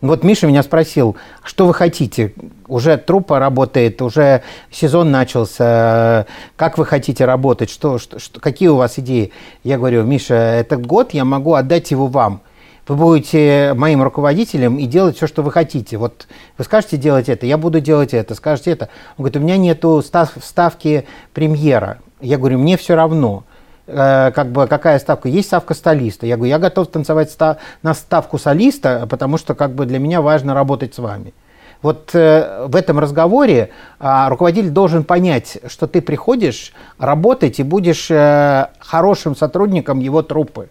Вот 0.02 0.24
Миша 0.24 0.46
меня 0.46 0.62
спросил, 0.62 1.16
что 1.42 1.66
вы 1.66 1.72
хотите? 1.72 2.34
Уже 2.68 2.98
труппа 2.98 3.38
работает, 3.38 4.02
уже 4.02 4.42
сезон 4.70 5.10
начался. 5.10 6.26
Как 6.56 6.76
вы 6.76 6.84
хотите 6.84 7.24
работать? 7.24 7.70
Что, 7.70 7.98
что, 7.98 8.18
что, 8.18 8.38
какие 8.38 8.68
у 8.68 8.76
вас 8.76 8.98
идеи? 8.98 9.32
Я 9.64 9.78
говорю, 9.78 10.04
Миша, 10.04 10.34
этот 10.34 10.86
год 10.86 11.14
я 11.14 11.24
могу 11.24 11.54
отдать 11.54 11.90
его 11.90 12.08
вам 12.08 12.42
вы 12.88 12.96
будете 12.96 13.74
моим 13.74 14.02
руководителем 14.02 14.78
и 14.78 14.86
делать 14.86 15.16
все, 15.16 15.26
что 15.26 15.42
вы 15.42 15.50
хотите. 15.50 15.96
Вот 15.96 16.26
вы 16.56 16.64
скажете 16.64 16.96
делать 16.96 17.28
это, 17.28 17.46
я 17.46 17.58
буду 17.58 17.80
делать 17.80 18.14
это, 18.14 18.34
скажете 18.34 18.70
это. 18.70 18.88
Он 19.16 19.24
говорит, 19.24 19.36
у 19.36 19.40
меня 19.40 19.56
нету 19.56 20.02
став, 20.02 20.32
ставки 20.42 21.06
премьера. 21.34 21.98
Я 22.20 22.38
говорю, 22.38 22.58
мне 22.58 22.76
все 22.76 22.94
равно 22.94 23.44
э, 23.86 24.30
как 24.32 24.52
бы 24.52 24.66
какая 24.66 24.98
ставка? 24.98 25.28
Есть 25.28 25.48
ставка 25.48 25.74
солиста. 25.74 26.26
Я 26.26 26.36
говорю, 26.36 26.50
я 26.50 26.58
готов 26.58 26.88
танцевать 26.88 27.30
став, 27.30 27.58
на 27.82 27.94
ставку 27.94 28.38
солиста, 28.38 29.06
потому 29.08 29.36
что 29.38 29.54
как 29.54 29.74
бы 29.74 29.86
для 29.86 29.98
меня 29.98 30.20
важно 30.22 30.54
работать 30.54 30.94
с 30.94 30.98
вами. 30.98 31.34
Вот 31.82 32.10
э, 32.14 32.66
в 32.68 32.76
этом 32.76 32.98
разговоре 32.98 33.70
э, 34.00 34.28
руководитель 34.28 34.70
должен 34.70 35.04
понять, 35.04 35.58
что 35.66 35.86
ты 35.86 36.00
приходишь 36.00 36.72
работать 36.98 37.58
и 37.58 37.62
будешь 37.62 38.10
э, 38.10 38.68
хорошим 38.78 39.36
сотрудником 39.36 40.00
его 40.00 40.22
труппы. 40.22 40.68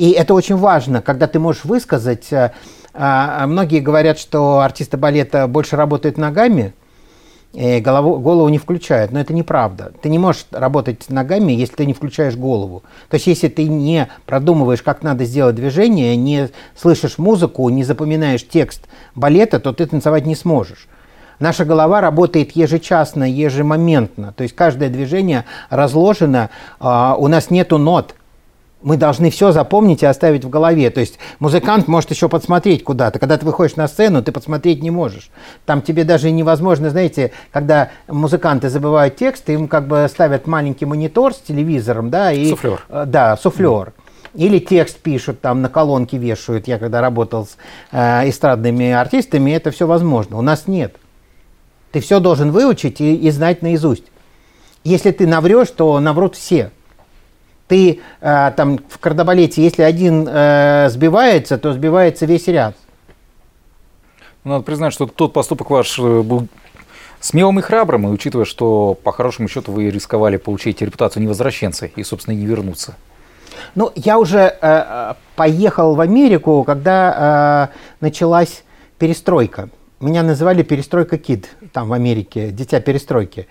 И 0.00 0.12
это 0.12 0.32
очень 0.32 0.56
важно, 0.56 1.02
когда 1.02 1.26
ты 1.26 1.38
можешь 1.38 1.66
высказать. 1.66 2.32
Э, 2.32 2.52
а, 2.94 3.46
многие 3.46 3.80
говорят, 3.80 4.18
что 4.18 4.60
артисты 4.60 4.96
балета 4.96 5.46
больше 5.46 5.76
работают 5.76 6.16
ногами, 6.16 6.72
и 7.52 7.80
голову, 7.80 8.18
голову 8.18 8.48
не 8.48 8.56
включают. 8.56 9.12
Но 9.12 9.20
это 9.20 9.34
неправда. 9.34 9.92
Ты 10.00 10.08
не 10.08 10.18
можешь 10.18 10.46
работать 10.52 11.10
ногами, 11.10 11.52
если 11.52 11.74
ты 11.74 11.84
не 11.84 11.92
включаешь 11.92 12.34
голову. 12.34 12.82
То 13.10 13.16
есть, 13.16 13.26
если 13.26 13.48
ты 13.48 13.64
не 13.64 14.08
продумываешь, 14.24 14.80
как 14.80 15.02
надо 15.02 15.26
сделать 15.26 15.56
движение, 15.56 16.16
не 16.16 16.48
слышишь 16.74 17.18
музыку, 17.18 17.68
не 17.68 17.84
запоминаешь 17.84 18.48
текст 18.48 18.88
балета, 19.14 19.60
то 19.60 19.74
ты 19.74 19.84
танцевать 19.84 20.24
не 20.24 20.34
сможешь. 20.34 20.88
Наша 21.40 21.66
голова 21.66 22.00
работает 22.00 22.52
ежечасно, 22.52 23.30
ежемоментно. 23.30 24.32
То 24.32 24.44
есть 24.44 24.56
каждое 24.56 24.88
движение 24.88 25.44
разложено. 25.68 26.48
А, 26.78 27.16
у 27.18 27.28
нас 27.28 27.50
нету 27.50 27.76
нот 27.76 28.14
мы 28.82 28.96
должны 28.96 29.30
все 29.30 29.52
запомнить 29.52 30.02
и 30.02 30.06
оставить 30.06 30.44
в 30.44 30.48
голове. 30.48 30.90
То 30.90 31.00
есть 31.00 31.18
музыкант 31.38 31.88
может 31.88 32.10
еще 32.10 32.28
подсмотреть 32.28 32.84
куда-то. 32.84 33.18
Когда 33.18 33.36
ты 33.36 33.44
выходишь 33.44 33.76
на 33.76 33.88
сцену, 33.88 34.22
ты 34.22 34.32
подсмотреть 34.32 34.82
не 34.82 34.90
можешь. 34.90 35.30
Там 35.66 35.82
тебе 35.82 36.04
даже 36.04 36.30
невозможно, 36.30 36.90
знаете, 36.90 37.32
когда 37.52 37.90
музыканты 38.08 38.68
забывают 38.68 39.16
текст, 39.16 39.48
им 39.50 39.68
как 39.68 39.86
бы 39.86 40.06
ставят 40.08 40.46
маленький 40.46 40.86
монитор 40.86 41.34
с 41.34 41.38
телевизором, 41.38 42.10
да, 42.10 42.32
и... 42.32 42.48
Суфлер. 42.48 42.84
Э, 42.88 43.04
да, 43.06 43.36
суфлер. 43.36 43.92
Или 44.34 44.58
текст 44.60 44.98
пишут, 45.00 45.40
там 45.40 45.60
на 45.60 45.68
колонке 45.68 46.16
вешают. 46.16 46.68
Я 46.68 46.78
когда 46.78 47.00
работал 47.00 47.46
с 47.46 47.56
э, 47.90 48.28
эстрадными 48.28 48.90
артистами, 48.90 49.50
это 49.50 49.70
все 49.70 49.86
возможно. 49.86 50.38
У 50.38 50.42
нас 50.42 50.66
нет. 50.66 50.96
Ты 51.92 52.00
все 52.00 52.20
должен 52.20 52.52
выучить 52.52 53.00
и, 53.00 53.16
и 53.16 53.30
знать 53.30 53.62
наизусть. 53.62 54.04
Если 54.84 55.10
ты 55.10 55.26
наврешь, 55.26 55.70
то 55.70 55.98
наврут 55.98 56.36
все 56.36 56.70
ты 57.70 58.00
э, 58.20 58.52
там 58.56 58.80
в 58.88 58.98
кардебалете, 58.98 59.62
если 59.62 59.82
один 59.82 60.26
э, 60.28 60.88
сбивается, 60.90 61.56
то 61.56 61.72
сбивается 61.72 62.26
весь 62.26 62.48
ряд. 62.48 62.74
Ну, 64.42 64.54
надо 64.54 64.64
признать, 64.64 64.92
что 64.92 65.06
тот 65.06 65.32
поступок 65.32 65.70
ваш 65.70 65.96
э, 66.00 66.22
был 66.22 66.48
смелым 67.20 67.60
и 67.60 67.62
храбрым, 67.62 68.08
и 68.08 68.10
учитывая, 68.10 68.44
что 68.44 68.98
по 69.04 69.12
хорошему 69.12 69.46
счету 69.46 69.70
вы 69.70 69.88
рисковали 69.88 70.36
получить 70.36 70.82
репутацию 70.82 71.22
невозвращенца 71.22 71.86
и, 71.86 72.02
собственно, 72.02 72.34
не 72.34 72.44
вернуться. 72.44 72.96
Ну, 73.76 73.92
я 73.94 74.18
уже 74.18 74.58
э, 74.60 75.14
поехал 75.36 75.94
в 75.94 76.00
Америку, 76.00 76.64
когда 76.64 77.70
э, 77.70 78.04
началась 78.04 78.64
перестройка. 78.98 79.68
Меня 80.00 80.24
называли 80.24 80.64
перестройка 80.64 81.18
кид 81.18 81.50
там 81.72 81.88
в 81.88 81.92
Америке, 81.92 82.50
дитя 82.50 82.80
перестройки. 82.80 83.46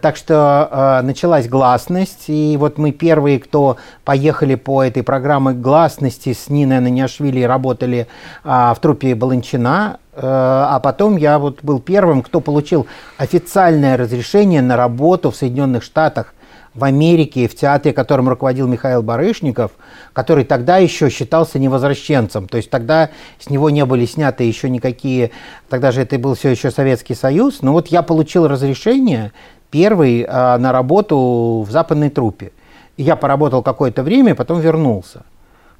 Так 0.00 0.16
что 0.16 0.68
э, 0.70 1.02
началась 1.04 1.48
гласность, 1.48 2.24
и 2.28 2.56
вот 2.56 2.78
мы 2.78 2.92
первые, 2.92 3.40
кто 3.40 3.78
поехали 4.04 4.54
по 4.54 4.82
этой 4.84 5.02
программе 5.02 5.54
гласности 5.54 6.32
с 6.34 6.48
Ниной 6.48 6.78
Наняшвили, 6.78 7.42
работали 7.42 8.06
э, 8.44 8.48
в 8.48 8.76
трупе 8.80 9.16
Баланчина, 9.16 9.98
э, 10.12 10.20
а 10.22 10.78
потом 10.78 11.16
я 11.16 11.40
вот 11.40 11.64
был 11.64 11.80
первым, 11.80 12.22
кто 12.22 12.40
получил 12.40 12.86
официальное 13.16 13.96
разрешение 13.96 14.62
на 14.62 14.76
работу 14.76 15.32
в 15.32 15.36
Соединенных 15.36 15.82
Штатах 15.82 16.34
в 16.74 16.84
Америке, 16.84 17.48
в 17.48 17.54
театре, 17.54 17.92
которым 17.92 18.28
руководил 18.28 18.66
Михаил 18.66 19.02
Барышников, 19.02 19.72
который 20.12 20.44
тогда 20.44 20.78
еще 20.78 21.10
считался 21.10 21.58
невозвращенцем. 21.58 22.48
То 22.48 22.56
есть 22.56 22.70
тогда 22.70 23.10
с 23.38 23.50
него 23.50 23.68
не 23.68 23.84
были 23.84 24.06
сняты 24.06 24.44
еще 24.44 24.70
никакие... 24.70 25.32
Тогда 25.68 25.92
же 25.92 26.02
это 26.02 26.18
был 26.18 26.34
все 26.34 26.50
еще 26.50 26.70
Советский 26.70 27.14
Союз. 27.14 27.60
Но 27.60 27.72
вот 27.72 27.88
я 27.88 28.02
получил 28.02 28.48
разрешение 28.48 29.32
первый 29.72 30.24
а, 30.28 30.58
на 30.58 30.70
работу 30.70 31.64
в 31.66 31.70
западной 31.70 32.10
трупе. 32.10 32.52
И 32.96 33.02
я 33.02 33.16
поработал 33.16 33.62
какое-то 33.62 34.04
время, 34.04 34.34
потом 34.34 34.60
вернулся. 34.60 35.20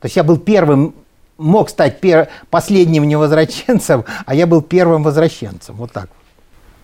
То 0.01 0.07
есть 0.07 0.17
я 0.17 0.25
был 0.25 0.39
первым, 0.39 0.95
мог 1.39 1.69
стать 1.69 2.01
пер, 2.01 2.29
последним 2.51 3.07
невозвращенцем, 3.07 4.05
а 4.27 4.35
я 4.35 4.47
был 4.47 4.63
первым 4.63 5.05
возвращенцем. 5.05 5.77
Вот 5.77 5.93
так. 5.93 6.09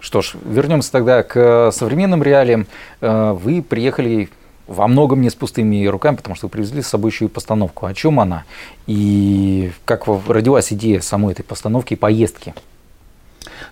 Что 0.00 0.22
ж, 0.22 0.34
вернемся 0.44 0.92
тогда 0.92 1.22
к 1.24 1.72
современным 1.72 2.22
реалиям. 2.22 2.66
Э, 3.00 3.32
вы 3.32 3.62
приехали 3.62 4.28
во 4.68 4.86
многом 4.86 5.22
не 5.22 5.30
с 5.30 5.34
пустыми 5.34 5.86
руками, 5.86 6.16
потому 6.16 6.36
что 6.36 6.46
вы 6.46 6.50
привезли 6.50 6.82
с 6.82 6.88
собой 6.88 7.10
еще 7.10 7.24
и 7.24 7.28
постановку. 7.28 7.86
О 7.86 7.94
чем 7.94 8.20
она? 8.20 8.44
И 8.86 9.72
как 9.86 10.06
родилась 10.28 10.72
идея 10.74 11.00
самой 11.00 11.32
этой 11.32 11.42
постановки 11.42 11.94
и 11.94 11.96
поездки? 11.96 12.54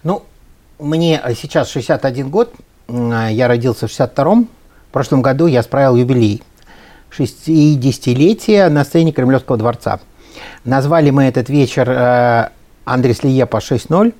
Ну, 0.02 0.24
мне 0.78 1.22
сейчас 1.36 1.70
61 1.70 2.30
год, 2.30 2.54
я 2.88 3.48
родился 3.48 3.86
в 3.86 3.90
62-м. 3.90 4.48
В 4.88 4.92
прошлом 4.92 5.22
году 5.22 5.46
я 5.46 5.62
справил 5.62 5.96
юбилей. 5.96 6.42
60-летие 7.16 8.68
на 8.68 8.84
сцене 8.84 9.12
Кремлевского 9.12 9.58
дворца. 9.58 10.00
Назвали 10.64 11.10
мы 11.10 11.24
этот 11.24 11.48
вечер 11.48 11.88
э, 11.88 12.48
Андрес 12.84 13.22
Лиепа 13.22 13.58
6.0 13.58 14.12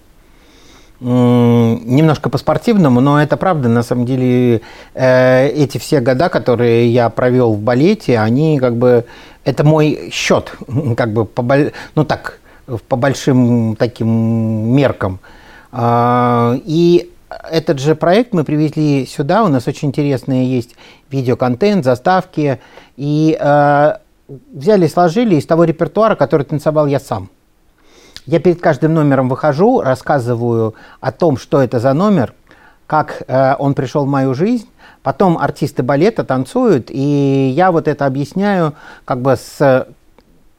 немножко 0.98 2.30
по-спортивному, 2.30 3.00
но 3.00 3.20
это 3.20 3.36
правда, 3.36 3.68
на 3.68 3.82
самом 3.82 4.06
деле, 4.06 4.62
э, 4.94 5.48
эти 5.48 5.76
все 5.76 6.00
года, 6.00 6.30
которые 6.30 6.88
я 6.90 7.10
провел 7.10 7.52
в 7.52 7.60
балете, 7.60 8.18
они 8.18 8.58
как 8.58 8.76
бы, 8.76 9.04
это 9.44 9.62
мой 9.62 10.08
счет, 10.10 10.54
как 10.96 11.12
бы, 11.12 11.26
по, 11.26 11.44
ну 11.94 12.04
так, 12.04 12.40
по 12.88 12.96
большим 12.96 13.76
таким 13.76 14.08
меркам. 14.74 15.20
А, 15.70 16.56
и 16.64 17.10
этот 17.42 17.78
же 17.78 17.94
проект 17.94 18.32
мы 18.32 18.44
привезли 18.44 19.06
сюда, 19.06 19.44
у 19.44 19.48
нас 19.48 19.66
очень 19.66 19.88
интересные 19.88 20.50
есть 20.50 20.76
видеоконтент, 21.10 21.84
заставки, 21.84 22.60
и 22.96 23.36
э, 23.38 23.92
взяли, 24.52 24.86
сложили 24.86 25.36
из 25.36 25.46
того 25.46 25.64
репертуара, 25.64 26.14
который 26.14 26.44
танцевал 26.44 26.86
я 26.86 27.00
сам. 27.00 27.30
Я 28.26 28.40
перед 28.40 28.60
каждым 28.60 28.94
номером 28.94 29.28
выхожу, 29.28 29.80
рассказываю 29.82 30.74
о 31.00 31.12
том, 31.12 31.36
что 31.36 31.62
это 31.62 31.78
за 31.78 31.92
номер, 31.92 32.34
как 32.86 33.22
э, 33.26 33.54
он 33.58 33.74
пришел 33.74 34.04
в 34.04 34.08
мою 34.08 34.34
жизнь. 34.34 34.68
Потом 35.02 35.38
артисты 35.38 35.84
балета 35.84 36.24
танцуют, 36.24 36.90
и 36.90 37.52
я 37.54 37.70
вот 37.70 37.86
это 37.86 38.06
объясняю 38.06 38.74
как 39.04 39.20
бы 39.22 39.36
с 39.36 39.86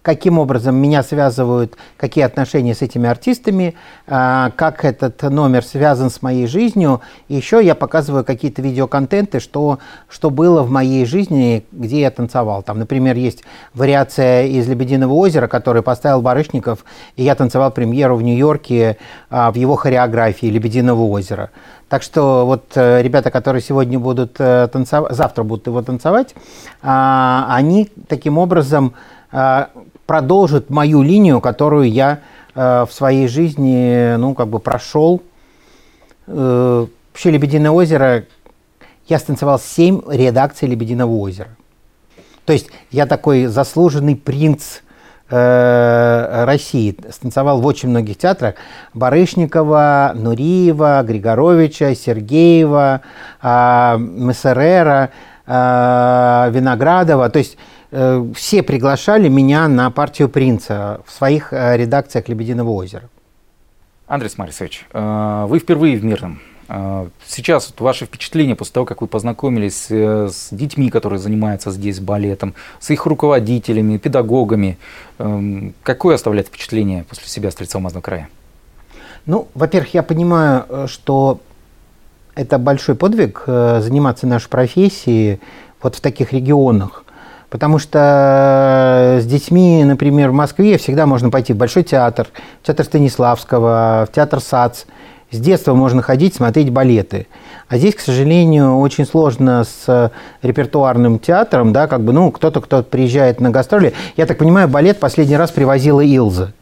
каким 0.07 0.39
образом 0.39 0.77
меня 0.77 1.03
связывают, 1.03 1.75
какие 1.97 2.23
отношения 2.23 2.73
с 2.73 2.81
этими 2.81 3.09
артистами, 3.09 3.75
а, 4.07 4.51
как 4.55 4.85
этот 4.85 5.21
номер 5.23 5.65
связан 5.65 6.09
с 6.09 6.21
моей 6.21 6.47
жизнью. 6.47 7.01
Еще 7.27 7.59
я 7.61 7.75
показываю 7.75 8.23
какие-то 8.23 8.61
видеоконтенты, 8.61 9.41
что, 9.41 9.79
что 10.07 10.29
было 10.29 10.63
в 10.63 10.69
моей 10.69 11.05
жизни, 11.05 11.65
где 11.73 11.99
я 11.99 12.09
танцевал. 12.09 12.63
Там, 12.63 12.79
например, 12.79 13.17
есть 13.17 13.43
вариация 13.73 14.45
из 14.45 14.65
«Лебединого 14.69 15.11
озера», 15.11 15.49
которую 15.49 15.83
поставил 15.83 16.21
Барышников, 16.21 16.85
и 17.17 17.23
я 17.23 17.35
танцевал 17.35 17.71
премьеру 17.71 18.15
в 18.15 18.21
Нью-Йорке 18.21 18.95
а, 19.29 19.51
в 19.51 19.55
его 19.55 19.75
хореографии 19.75 20.45
«Лебединого 20.47 21.01
озера». 21.01 21.49
Так 21.89 22.01
что 22.03 22.45
вот 22.45 22.63
э, 22.75 23.01
ребята, 23.01 23.31
которые 23.31 23.61
сегодня 23.61 23.97
будут 23.97 24.35
э, 24.39 24.67
танцевать, 24.71 25.13
завтра 25.13 25.43
будут 25.43 25.67
его 25.67 25.81
танцевать, 25.81 26.35
а, 26.81 27.47
они 27.49 27.89
таким 28.07 28.37
образом 28.37 28.93
продолжит 30.07 30.71
мою 30.71 31.03
линию, 31.03 31.39
которую 31.41 31.91
я 31.91 32.21
э, 32.55 32.85
в 32.89 32.91
своей 32.91 33.27
жизни, 33.27 34.15
ну, 34.15 34.33
как 34.33 34.47
бы 34.47 34.59
прошел. 34.59 35.21
Э, 36.25 36.87
вообще 37.11 37.31
«Лебединое 37.31 37.71
озеро» 37.71 38.23
я 39.07 39.19
станцевал 39.19 39.59
семь 39.59 40.01
редакций 40.09 40.67
«Лебединого 40.67 41.11
озера». 41.11 41.49
То 42.45 42.53
есть 42.53 42.69
я 42.91 43.05
такой 43.05 43.47
заслуженный 43.47 44.15
принц 44.15 44.79
э, 45.29 46.43
России. 46.45 46.97
Станцевал 47.11 47.59
в 47.59 47.65
очень 47.65 47.89
многих 47.89 48.17
театрах. 48.17 48.55
Барышникова, 48.93 50.13
Нуриева, 50.15 51.03
Григоровича, 51.03 51.93
Сергеева, 51.93 53.01
э, 53.41 53.97
Мессерера, 53.99 55.09
э, 55.45 56.49
Виноградова. 56.51 57.29
То 57.29 57.39
есть 57.39 57.57
все 57.89 58.63
приглашали 58.63 59.29
меня 59.29 59.67
на 59.67 59.89
партию 59.91 60.29
принца 60.29 61.01
в 61.05 61.11
своих 61.11 61.53
э, 61.53 61.77
редакциях 61.77 62.27
«Лебединого 62.27 62.71
озера». 62.71 63.03
Андрей 64.07 64.29
Марисович, 64.35 64.85
э, 64.91 65.45
вы 65.47 65.59
впервые 65.59 65.97
в 65.97 66.03
Мирном. 66.03 66.41
Сейчас 67.25 67.69
вот 67.69 67.79
ваши 67.79 68.05
впечатления 68.05 68.53
после 68.53 68.73
того, 68.73 68.85
как 68.85 68.99
вы 68.99 69.07
познакомились 69.07 69.89
с 69.89 70.49
детьми, 70.51 70.89
которые 70.89 71.17
занимаются 71.17 71.71
здесь 71.71 72.01
балетом, 72.01 72.55
с 72.81 72.89
их 72.89 73.05
руководителями, 73.05 73.95
педагогами, 73.95 74.77
какое 75.81 76.15
оставляет 76.15 76.47
впечатление 76.47 77.05
после 77.05 77.29
себя 77.29 77.51
Стрельца 77.51 77.77
Алмазного 77.77 78.03
края? 78.03 78.27
Ну, 79.25 79.47
во-первых, 79.53 79.93
я 79.93 80.03
понимаю, 80.03 80.89
что 80.89 81.39
это 82.35 82.57
большой 82.57 82.95
подвиг 82.95 83.43
заниматься 83.45 84.27
нашей 84.27 84.49
профессией 84.49 85.39
вот 85.81 85.95
в 85.95 86.01
таких 86.01 86.33
регионах. 86.33 87.05
Потому 87.49 87.79
что 87.79 89.19
с 89.21 89.25
детьми, 89.25 89.83
например, 89.85 90.31
в 90.31 90.33
Москве 90.33 90.77
всегда 90.77 91.05
можно 91.05 91.29
пойти 91.29 91.53
в 91.53 91.57
Большой 91.57 91.83
театр, 91.83 92.27
в 92.61 92.67
театр 92.67 92.85
Станиславского, 92.85 94.07
в 94.09 94.13
театр 94.13 94.41
САЦ. 94.41 94.85
С 95.29 95.39
детства 95.39 95.73
можно 95.73 96.01
ходить, 96.01 96.35
смотреть 96.35 96.69
балеты. 96.69 97.27
А 97.67 97.77
здесь, 97.77 97.95
к 97.95 97.99
сожалению, 97.99 98.79
очень 98.79 99.05
сложно 99.05 99.65
с 99.65 100.11
репертуарным 100.41 101.19
театром, 101.19 101.73
да, 101.73 101.87
как 101.87 102.01
бы, 102.01 102.13
ну, 102.13 102.31
кто-то, 102.31 102.61
кто 102.61 102.81
приезжает 102.81 103.41
на 103.41 103.49
гастроли. 103.49 103.93
Я 104.15 104.25
так 104.25 104.37
понимаю, 104.37 104.69
балет 104.69 105.01
последний 105.01 105.35
раз 105.35 105.51
привозила 105.51 105.99
Илза. 105.99 106.53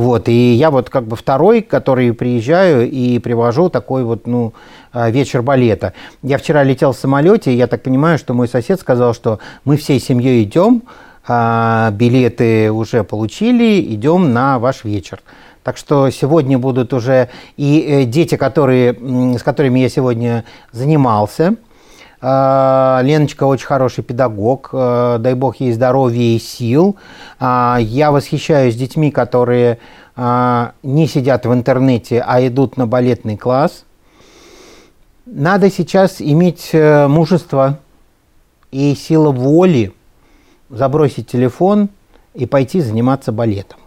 Вот, 0.00 0.30
и 0.30 0.54
я 0.54 0.70
вот 0.70 0.88
как 0.88 1.04
бы 1.04 1.14
второй, 1.14 1.60
который 1.60 2.14
приезжаю 2.14 2.90
и 2.90 3.18
привожу 3.18 3.68
такой 3.68 4.02
вот, 4.02 4.26
ну, 4.26 4.54
а, 4.94 5.10
вечер 5.10 5.42
балета. 5.42 5.92
Я 6.22 6.38
вчера 6.38 6.62
летел 6.62 6.92
в 6.92 6.96
самолете, 6.96 7.52
и 7.52 7.56
я 7.56 7.66
так 7.66 7.82
понимаю, 7.82 8.16
что 8.16 8.32
мой 8.32 8.48
сосед 8.48 8.80
сказал, 8.80 9.12
что 9.12 9.40
мы 9.66 9.76
всей 9.76 10.00
семьей 10.00 10.44
идем, 10.44 10.84
а, 11.28 11.90
билеты 11.90 12.72
уже 12.72 13.04
получили, 13.04 13.78
идем 13.94 14.32
на 14.32 14.58
ваш 14.58 14.84
вечер. 14.84 15.20
Так 15.64 15.76
что 15.76 16.08
сегодня 16.08 16.58
будут 16.58 16.94
уже 16.94 17.28
и 17.58 17.84
э, 17.86 18.04
дети, 18.06 18.36
которые, 18.36 18.94
с 19.38 19.42
которыми 19.42 19.80
я 19.80 19.90
сегодня 19.90 20.46
занимался. 20.72 21.56
А, 22.22 23.00
Леночка 23.02 23.44
очень 23.44 23.66
хороший 23.66 24.04
педагог, 24.04 24.70
дай 24.72 25.34
бог 25.34 25.56
ей 25.56 25.72
здоровья 25.72 26.36
и 26.36 26.38
сил. 26.38 26.96
Я 27.40 28.10
восхищаюсь 28.10 28.76
детьми, 28.76 29.10
которые 29.10 29.78
не 30.16 31.06
сидят 31.06 31.46
в 31.46 31.54
интернете, 31.54 32.22
а 32.26 32.46
идут 32.46 32.76
на 32.76 32.86
балетный 32.86 33.36
класс– 33.36 33.84
надо 35.32 35.70
сейчас 35.70 36.20
иметь 36.20 36.70
э, 36.72 37.06
мужество 37.06 37.78
и 38.72 38.96
сила 38.96 39.30
воли 39.30 39.94
забросить 40.70 41.28
телефон 41.28 41.88
и 42.34 42.46
пойти 42.46 42.80
заниматься 42.80 43.30
балетом, 43.30 43.78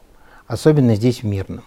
особенно 0.48 0.96
здесь 0.96 1.22
в 1.22 1.26
Мирном. 1.26 1.66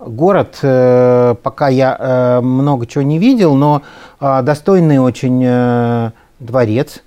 Город, 0.00 0.58
э, 0.62 1.34
пока 1.42 1.68
я 1.68 1.94
э, 1.98 2.40
много 2.40 2.86
чего 2.86 3.02
не 3.02 3.18
видел, 3.18 3.54
но 3.54 3.82
достойный 4.18 4.98
очень 4.98 6.12
дворец. 6.38 7.02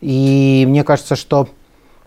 И 0.00 0.64
мне 0.68 0.84
кажется, 0.84 1.16
что 1.16 1.48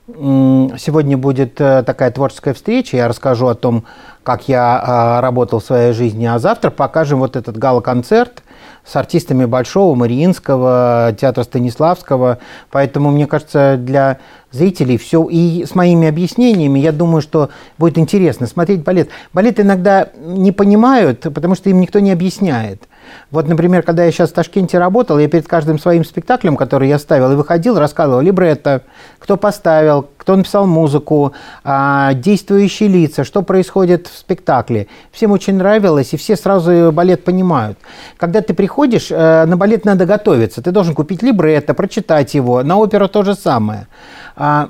сегодня 0.07 1.17
будет 1.17 1.55
такая 1.55 2.11
творческая 2.11 2.53
встреча. 2.53 2.97
Я 2.97 3.07
расскажу 3.07 3.47
о 3.47 3.55
том, 3.55 3.85
как 4.23 4.47
я 4.47 5.19
работал 5.21 5.59
в 5.59 5.63
своей 5.63 5.93
жизни, 5.93 6.25
а 6.25 6.39
завтра 6.39 6.69
покажем 6.71 7.19
вот 7.19 7.35
этот 7.35 7.57
гала-концерт 7.57 8.43
с 8.85 8.95
артистами 8.95 9.45
Большого, 9.45 9.95
Мариинского, 9.95 11.15
театра 11.19 11.43
Станиславского. 11.43 12.39
Поэтому, 12.69 13.11
мне 13.11 13.27
кажется, 13.27 13.77
для 13.77 14.17
зрителей 14.53 14.97
все 14.97 15.27
и 15.29 15.65
с 15.65 15.75
моими 15.75 16.07
объяснениями, 16.07 16.79
я 16.79 16.91
думаю, 16.91 17.21
что 17.21 17.49
будет 17.77 17.97
интересно 17.97 18.47
смотреть 18.47 18.83
балет. 18.83 19.09
Балет 19.33 19.59
иногда 19.59 20.09
не 20.15 20.51
понимают, 20.51 21.21
потому 21.21 21.55
что 21.55 21.69
им 21.69 21.81
никто 21.81 21.99
не 21.99 22.11
объясняет. 22.11 22.83
Вот, 23.31 23.47
например, 23.47 23.83
когда 23.83 24.05
я 24.05 24.11
сейчас 24.11 24.29
в 24.29 24.33
Ташкенте 24.33 24.77
работал, 24.77 25.19
я 25.19 25.27
перед 25.27 25.47
каждым 25.47 25.79
своим 25.79 26.05
спектаклем, 26.05 26.55
который 26.55 26.87
я 26.87 26.99
ставил 26.99 27.31
и 27.31 27.35
выходил, 27.35 27.77
рассказывал 27.77 28.21
либретто, 28.21 28.83
кто 29.19 29.37
поставил, 29.37 30.07
кто 30.17 30.35
написал 30.35 30.67
музыку, 30.67 31.33
а, 31.63 32.13
действующие 32.13 32.89
лица, 32.89 33.23
что 33.23 33.41
происходит 33.41 34.07
в 34.07 34.17
спектакле. 34.17 34.87
Всем 35.11 35.31
очень 35.31 35.55
нравилось, 35.55 36.13
и 36.13 36.17
все 36.17 36.35
сразу 36.35 36.91
балет 36.91 37.23
понимают. 37.23 37.77
Когда 38.17 38.41
ты 38.41 38.53
приходишь, 38.53 39.07
э, 39.09 39.45
на 39.45 39.57
балет 39.57 39.85
надо 39.85 40.05
готовиться. 40.05 40.61
Ты 40.61 40.71
должен 40.71 40.95
купить 40.95 41.21
либретто, 41.23 41.73
прочитать 41.73 42.33
его. 42.33 42.63
На 42.63 42.77
оперу 42.77 43.09
то 43.09 43.23
же 43.23 43.35
самое. 43.35 43.87
А, 44.35 44.69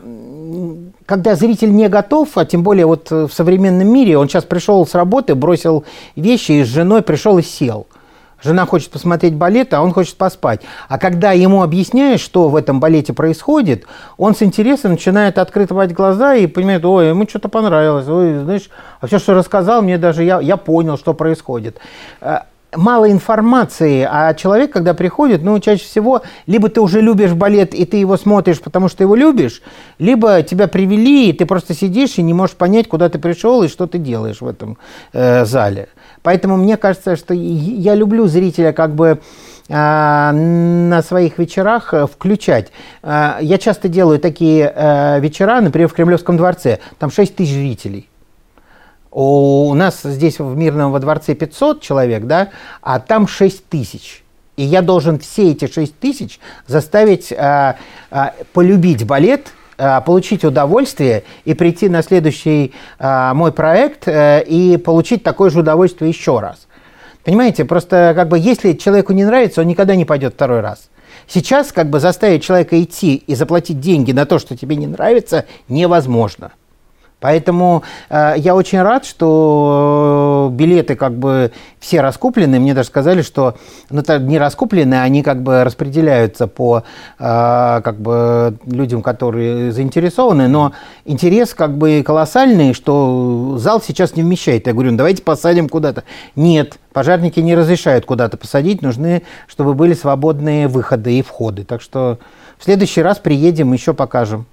когда 1.05 1.35
зритель 1.35 1.73
не 1.73 1.89
готов, 1.89 2.37
а 2.37 2.45
тем 2.45 2.63
более 2.63 2.85
вот 2.85 3.11
в 3.11 3.29
современном 3.29 3.87
мире, 3.87 4.17
он 4.17 4.29
сейчас 4.29 4.43
пришел 4.43 4.85
с 4.85 4.93
работы, 4.93 5.35
бросил 5.35 5.85
вещи 6.15 6.53
и 6.53 6.63
с 6.63 6.67
женой 6.67 7.01
пришел 7.01 7.37
и 7.37 7.41
сел– 7.41 7.87
Жена 8.43 8.65
хочет 8.65 8.91
посмотреть 8.91 9.35
балет, 9.35 9.73
а 9.73 9.81
он 9.81 9.93
хочет 9.93 10.17
поспать. 10.17 10.61
А 10.89 10.99
когда 10.99 11.31
ему 11.31 11.63
объясняешь, 11.63 12.19
что 12.19 12.49
в 12.49 12.57
этом 12.57 12.79
балете 12.81 13.13
происходит, 13.13 13.85
он 14.17 14.35
с 14.35 14.43
интересом 14.43 14.91
начинает 14.91 15.37
открывать 15.37 15.93
глаза 15.93 16.35
и 16.35 16.47
понимает, 16.47 16.83
ой, 16.83 17.09
ему 17.09 17.27
что-то 17.27 17.47
понравилось, 17.47 18.07
ой, 18.07 18.39
знаешь, 18.39 18.69
а 18.99 19.07
все, 19.07 19.19
что 19.19 19.33
рассказал, 19.33 19.81
мне 19.81 19.97
даже 19.97 20.23
я, 20.23 20.41
я 20.41 20.57
понял, 20.57 20.97
что 20.97 21.13
происходит 21.13 21.77
э, 22.19 22.39
мало 22.75 23.11
информации, 23.11 24.07
а 24.09 24.33
человек, 24.33 24.71
когда 24.71 24.93
приходит, 24.93 25.43
ну, 25.43 25.59
чаще 25.59 25.83
всего, 25.83 26.21
либо 26.47 26.69
ты 26.69 26.81
уже 26.81 27.01
любишь 27.01 27.33
балет, 27.33 27.73
и 27.73 27.85
ты 27.85 27.97
его 27.97 28.17
смотришь, 28.17 28.59
потому 28.59 28.89
что 28.89 29.03
его 29.03 29.15
любишь, 29.15 29.61
либо 29.99 30.41
тебя 30.43 30.67
привели, 30.67 31.29
и 31.29 31.33
ты 31.33 31.45
просто 31.45 31.73
сидишь 31.73 32.17
и 32.17 32.21
не 32.21 32.33
можешь 32.33 32.55
понять, 32.55 32.87
куда 32.87 33.09
ты 33.09 33.19
пришел 33.19 33.63
и 33.63 33.67
что 33.67 33.87
ты 33.87 33.97
делаешь 33.97 34.41
в 34.41 34.47
этом 34.47 34.77
э, 35.13 35.45
зале. 35.45 35.89
Поэтому 36.23 36.57
мне 36.57 36.77
кажется, 36.77 37.15
что 37.15 37.33
я 37.33 37.95
люблю 37.95 38.27
зрителя 38.27 38.71
как 38.71 38.95
бы 38.95 39.19
э, 39.67 39.73
на 39.73 41.01
своих 41.01 41.37
вечерах 41.37 41.93
э, 41.93 42.07
включать. 42.07 42.71
Э, 43.03 43.37
я 43.41 43.57
часто 43.57 43.89
делаю 43.89 44.19
такие 44.19 44.63
вечера, 45.19 45.61
например, 45.61 45.89
в 45.89 45.93
Кремлевском 45.93 46.37
дворце, 46.37 46.79
там 46.97 47.11
6 47.11 47.35
тысяч 47.35 47.53
зрителей. 47.53 48.09
У 49.15 49.71
нас 49.75 50.01
здесь 50.01 50.39
в 50.39 50.57
Мирном 50.57 50.91
во 50.91 50.99
дворце 50.99 51.35
500 51.35 51.81
человек, 51.81 52.23
да, 52.23 52.49
а 52.81 52.99
там 52.99 53.27
6 53.27 53.67
тысяч. 53.67 54.23
И 54.57 54.63
я 54.63 54.81
должен 54.81 55.19
все 55.19 55.51
эти 55.51 55.71
6 55.71 55.99
тысяч 55.99 56.39
заставить 56.65 57.31
а, 57.31 57.77
а, 58.09 58.33
полюбить 58.53 59.05
балет, 59.05 59.53
а, 59.77 60.01
получить 60.01 60.43
удовольствие 60.43 61.23
и 61.45 61.53
прийти 61.53 61.89
на 61.89 62.01
следующий 62.01 62.73
а, 62.97 63.35
мой 63.35 63.51
проект 63.51 64.07
а, 64.07 64.39
и 64.39 64.77
получить 64.77 65.21
такое 65.21 65.51
же 65.51 65.59
удовольствие 65.59 66.09
еще 66.09 66.39
раз. 66.39 66.67
Понимаете, 67.23 67.65
просто 67.65 68.13
как 68.15 68.29
бы 68.29 68.39
если 68.39 68.73
человеку 68.73 69.13
не 69.13 69.25
нравится, 69.25 69.61
он 69.61 69.67
никогда 69.67 69.95
не 69.95 70.05
пойдет 70.05 70.33
второй 70.33 70.61
раз. 70.61 70.89
Сейчас 71.27 71.71
как 71.71 71.91
бы 71.91 71.99
заставить 71.99 72.43
человека 72.43 72.81
идти 72.81 73.15
и 73.15 73.35
заплатить 73.35 73.79
деньги 73.79 74.11
на 74.11 74.25
то, 74.25 74.39
что 74.39 74.57
тебе 74.57 74.75
не 74.75 74.87
нравится, 74.87 75.45
невозможно. 75.67 76.51
Поэтому 77.23 77.83
э, 78.09 78.33
я 78.35 78.53
очень 78.53 78.81
рад, 78.81 79.05
что 79.05 80.49
билеты 80.51 80.97
как 80.97 81.13
бы 81.13 81.53
все 81.79 82.01
раскуплены. 82.01 82.59
Мне 82.59 82.73
даже 82.73 82.89
сказали, 82.89 83.21
что 83.21 83.55
ну, 83.89 84.01
это 84.01 84.19
не 84.19 84.37
раскуплены, 84.37 84.95
они 84.95 85.23
как 85.23 85.41
бы 85.41 85.63
распределяются 85.63 86.47
по 86.47 86.83
э, 87.19 87.81
как 87.81 87.97
бы 87.97 88.57
людям, 88.65 89.01
которые 89.01 89.71
заинтересованы. 89.71 90.49
Но 90.49 90.73
интерес 91.05 91.53
как 91.53 91.77
бы 91.77 92.03
колоссальный, 92.05 92.73
что 92.73 93.55
зал 93.57 93.81
сейчас 93.81 94.17
не 94.17 94.23
вмещает. 94.23 94.67
Я 94.67 94.73
говорю, 94.73 94.91
ну, 94.91 94.97
давайте 94.97 95.23
посадим 95.23 95.69
куда-то. 95.69 96.03
Нет, 96.35 96.77
пожарники 96.91 97.39
не 97.39 97.55
разрешают 97.55 98.05
куда-то 98.05 98.35
посадить. 98.35 98.81
Нужны, 98.81 99.23
чтобы 99.47 99.75
были 99.75 99.93
свободные 99.93 100.67
выходы 100.67 101.17
и 101.17 101.21
входы. 101.21 101.63
Так 101.63 101.81
что 101.81 102.19
в 102.57 102.65
следующий 102.65 103.01
раз 103.01 103.17
приедем, 103.17 103.71
еще 103.71 103.93
покажем. 103.93 104.45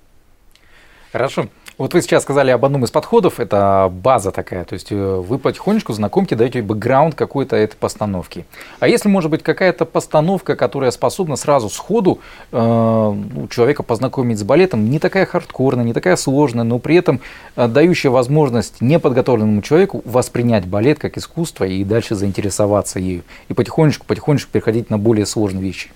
Хорошо. 1.10 1.48
Вот 1.80 1.94
вы 1.94 2.02
сейчас 2.02 2.24
сказали 2.24 2.50
об 2.50 2.62
одном 2.62 2.84
из 2.84 2.90
подходов, 2.90 3.40
это 3.40 3.90
база 3.90 4.32
такая, 4.32 4.64
то 4.66 4.74
есть 4.74 4.92
э, 4.92 4.94
вы 4.94 5.38
потихонечку 5.38 5.94
знакомьте, 5.94 6.36
даете 6.36 6.60
бэкграунд 6.60 7.14
какой-то 7.14 7.56
этой 7.56 7.74
постановки. 7.76 8.44
А 8.80 8.86
если, 8.86 9.08
может 9.08 9.30
быть, 9.30 9.42
какая-то 9.42 9.86
постановка, 9.86 10.56
которая 10.56 10.90
способна 10.90 11.36
сразу 11.36 11.70
сходу 11.70 12.20
э, 12.52 12.58
ну, 12.58 13.48
человека 13.48 13.82
познакомить 13.82 14.38
с 14.38 14.42
балетом, 14.42 14.90
не 14.90 14.98
такая 14.98 15.24
хардкорная, 15.24 15.82
не 15.82 15.94
такая 15.94 16.16
сложная, 16.16 16.64
но 16.64 16.78
при 16.78 16.96
этом 16.96 17.20
э, 17.56 17.66
дающая 17.66 18.10
возможность 18.10 18.82
неподготовленному 18.82 19.62
человеку 19.62 20.02
воспринять 20.04 20.66
балет 20.66 20.98
как 20.98 21.16
искусство 21.16 21.64
и 21.64 21.82
дальше 21.82 22.14
заинтересоваться 22.14 22.98
ею, 22.98 23.22
и 23.48 23.54
потихонечку-потихонечку 23.54 24.50
переходить 24.52 24.90
на 24.90 24.98
более 24.98 25.24
сложные 25.24 25.62
вещи? 25.62 25.88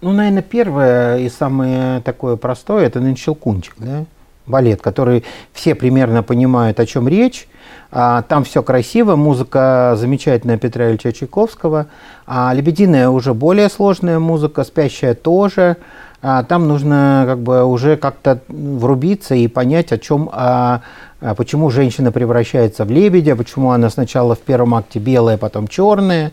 Ну, 0.00 0.10
наверное, 0.10 0.42
первое 0.42 1.18
и 1.18 1.28
самое 1.28 2.00
такое 2.00 2.34
простое– 2.34 2.86
это, 2.86 2.98
наверное, 2.98 3.22
щелкунчик, 3.22 3.74
да? 3.78 4.04
Балет, 4.46 4.80
который 4.82 5.24
все 5.52 5.74
примерно 5.74 6.22
понимают, 6.22 6.80
о 6.80 6.86
чем 6.86 7.08
речь. 7.08 7.48
А, 7.90 8.22
там 8.22 8.44
все 8.44 8.62
красиво, 8.62 9.16
музыка 9.16 9.94
замечательная 9.96 10.58
Петра 10.58 10.90
Ильича 10.90 11.12
Чайковского. 11.12 11.86
А 12.26 12.52
«Лебединая» 12.52 13.08
уже 13.08 13.34
более 13.34 13.68
сложная 13.68 14.18
музыка, 14.18 14.64
«Спящая» 14.64 15.14
тоже. 15.14 15.76
А, 16.20 16.42
там 16.42 16.66
нужно 16.66 17.24
как 17.26 17.38
бы 17.40 17.64
уже 17.64 17.96
как-то 17.96 18.40
врубиться 18.48 19.34
и 19.34 19.46
понять, 19.46 19.92
о 19.92 19.98
чем, 19.98 20.30
а, 20.32 20.80
а, 21.20 21.34
почему 21.34 21.70
женщина 21.70 22.10
превращается 22.12 22.84
в 22.84 22.90
лебедя, 22.90 23.36
почему 23.36 23.70
она 23.70 23.90
сначала 23.90 24.34
в 24.34 24.40
первом 24.40 24.74
акте 24.74 24.98
белая, 24.98 25.36
потом 25.36 25.68
черная. 25.68 26.32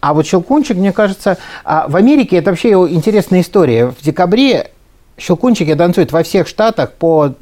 А 0.00 0.14
вот 0.14 0.26
«Щелкунчик», 0.26 0.76
мне 0.76 0.92
кажется, 0.92 1.38
а 1.64 1.88
в 1.88 1.96
Америке 1.96 2.36
это 2.36 2.50
вообще 2.50 2.70
интересная 2.70 3.40
история. 3.40 3.86
В 3.86 4.00
декабре 4.00 4.70
Щелкунчики 5.16 5.74
танцуют 5.74 6.12
во 6.12 6.22
всех 6.22 6.46
штатах 6.46 6.92
по 6.92 7.34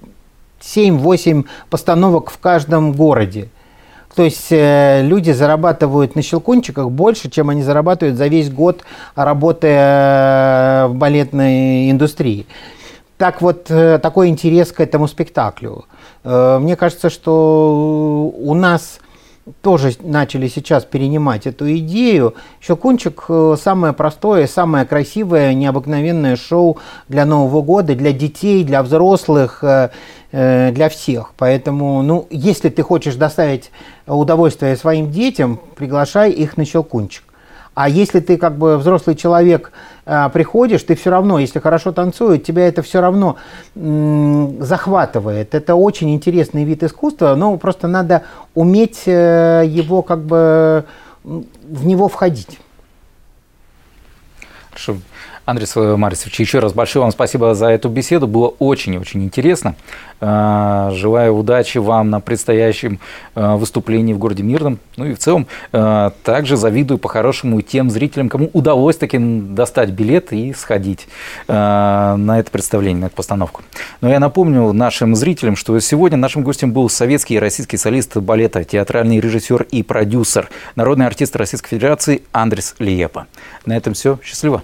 7-8 0.60 1.44
постановок 1.70 2.30
в 2.30 2.38
каждом 2.38 2.92
городе. 2.92 3.48
То 4.14 4.22
есть 4.22 4.46
э, 4.50 5.02
люди 5.02 5.32
зарабатывают 5.32 6.14
на 6.14 6.22
щелкунчиках 6.22 6.90
больше, 6.90 7.28
чем 7.30 7.50
они 7.50 7.62
зарабатывают 7.62 8.16
за 8.16 8.28
весь 8.28 8.48
год, 8.50 8.84
работая 9.16 10.86
в 10.86 10.94
балетной 10.94 11.90
индустрии. 11.90 12.46
Так 13.18 13.42
вот, 13.42 13.70
э, 13.70 13.98
такой 13.98 14.28
интерес 14.28 14.70
к 14.70 14.80
этому 14.80 15.08
спектаклю. 15.08 15.86
Э, 16.22 16.58
мне 16.60 16.76
кажется, 16.76 17.10
что 17.10 18.32
у 18.36 18.54
нас 18.54 19.00
тоже 19.60 19.94
начали 20.00 20.48
сейчас 20.48 20.84
перенимать 20.84 21.46
эту 21.46 21.70
идею. 21.76 22.34
Щелкунчик 22.60 23.24
э, 23.28 23.56
самое 23.60 23.92
простое, 23.92 24.46
самое 24.46 24.86
красивое, 24.86 25.52
необыкновенное 25.54 26.36
шоу 26.36 26.78
для 27.08 27.26
Нового 27.26 27.62
года, 27.62 27.94
для 27.94 28.12
детей, 28.12 28.64
для 28.64 28.82
взрослых, 28.82 29.62
э, 29.62 29.90
э, 30.32 30.72
для 30.72 30.88
всех. 30.88 31.32
Поэтому, 31.36 32.02
ну, 32.02 32.26
если 32.30 32.70
ты 32.70 32.82
хочешь 32.82 33.16
доставить 33.16 33.70
удовольствие 34.06 34.76
своим 34.76 35.10
детям, 35.10 35.60
приглашай 35.76 36.30
их 36.30 36.56
на 36.56 36.64
Щелкунчик. 36.64 37.23
А 37.74 37.88
если 37.88 38.20
ты 38.20 38.36
как 38.36 38.56
бы 38.56 38.78
взрослый 38.78 39.16
человек 39.16 39.72
э, 40.06 40.28
приходишь, 40.32 40.82
ты 40.84 40.94
все 40.94 41.10
равно, 41.10 41.38
если 41.40 41.58
хорошо 41.58 41.92
танцует, 41.92 42.44
тебя 42.44 42.68
это 42.68 42.82
все 42.82 43.00
равно 43.00 43.36
захватывает. 43.74 45.54
Это 45.54 45.74
очень 45.74 46.14
интересный 46.14 46.64
вид 46.64 46.82
искусства, 46.84 47.34
но 47.34 47.56
просто 47.56 47.88
надо 47.88 48.22
уметь 48.54 49.02
э, 49.06 49.64
его 49.66 50.02
как 50.02 50.20
бы 50.20 50.84
в 51.24 51.86
него 51.86 52.08
входить. 52.08 52.60
Хорошо. 54.74 54.96
Андрей 55.44 55.68
Марисович, 55.96 56.40
еще 56.40 56.58
раз 56.58 56.72
большое 56.72 57.02
вам 57.02 57.12
спасибо 57.12 57.54
за 57.54 57.66
эту 57.66 57.88
беседу. 57.88 58.26
Было 58.26 58.48
очень-очень 58.58 59.22
интересно. 59.22 59.76
А, 60.20 60.90
желаю 60.92 61.36
удачи 61.36 61.78
вам 61.78 62.10
на 62.10 62.20
предстоящем 62.20 62.98
а, 63.36 63.56
выступлении 63.56 64.14
в 64.14 64.18
городе 64.18 64.42
Мирном. 64.42 64.80
Ну 64.96 65.04
и 65.04 65.14
в 65.14 65.18
целом 65.18 65.46
а, 65.72 66.12
также 66.24 66.56
завидую 66.56 66.98
по-хорошему 66.98 67.60
тем 67.60 67.90
зрителям, 67.90 68.30
кому 68.30 68.50
удалось 68.52 68.96
таки 68.96 69.16
достать 69.18 69.90
билет 69.90 70.32
и 70.32 70.52
сходить 70.54 71.06
на 71.46 72.36
это 72.38 72.50
представление, 72.50 73.02
на 73.02 73.06
эту 73.06 73.14
постановку. 73.14 73.62
Но 74.00 74.08
я 74.10 74.18
напомню 74.18 74.72
нашим 74.72 75.14
зрителям, 75.14 75.54
что 75.54 75.78
сегодня 75.78 76.18
нашим 76.18 76.42
гостем 76.42 76.72
был 76.72 76.88
советский 76.88 77.34
и 77.34 77.38
российский 77.38 77.76
солист 77.76 78.16
балета, 78.16 78.64
театральный 78.64 79.20
режиссер 79.20 79.66
и 79.70 79.84
продюсер, 79.84 80.48
народный 80.74 81.06
артист 81.06 81.36
Российской 81.36 81.70
Федерации 81.70 82.22
Андрес 82.32 82.74
Лиепа. 82.80 83.28
На 83.66 83.76
этом 83.76 83.94
все. 83.94 84.18
Счастливо. 84.24 84.63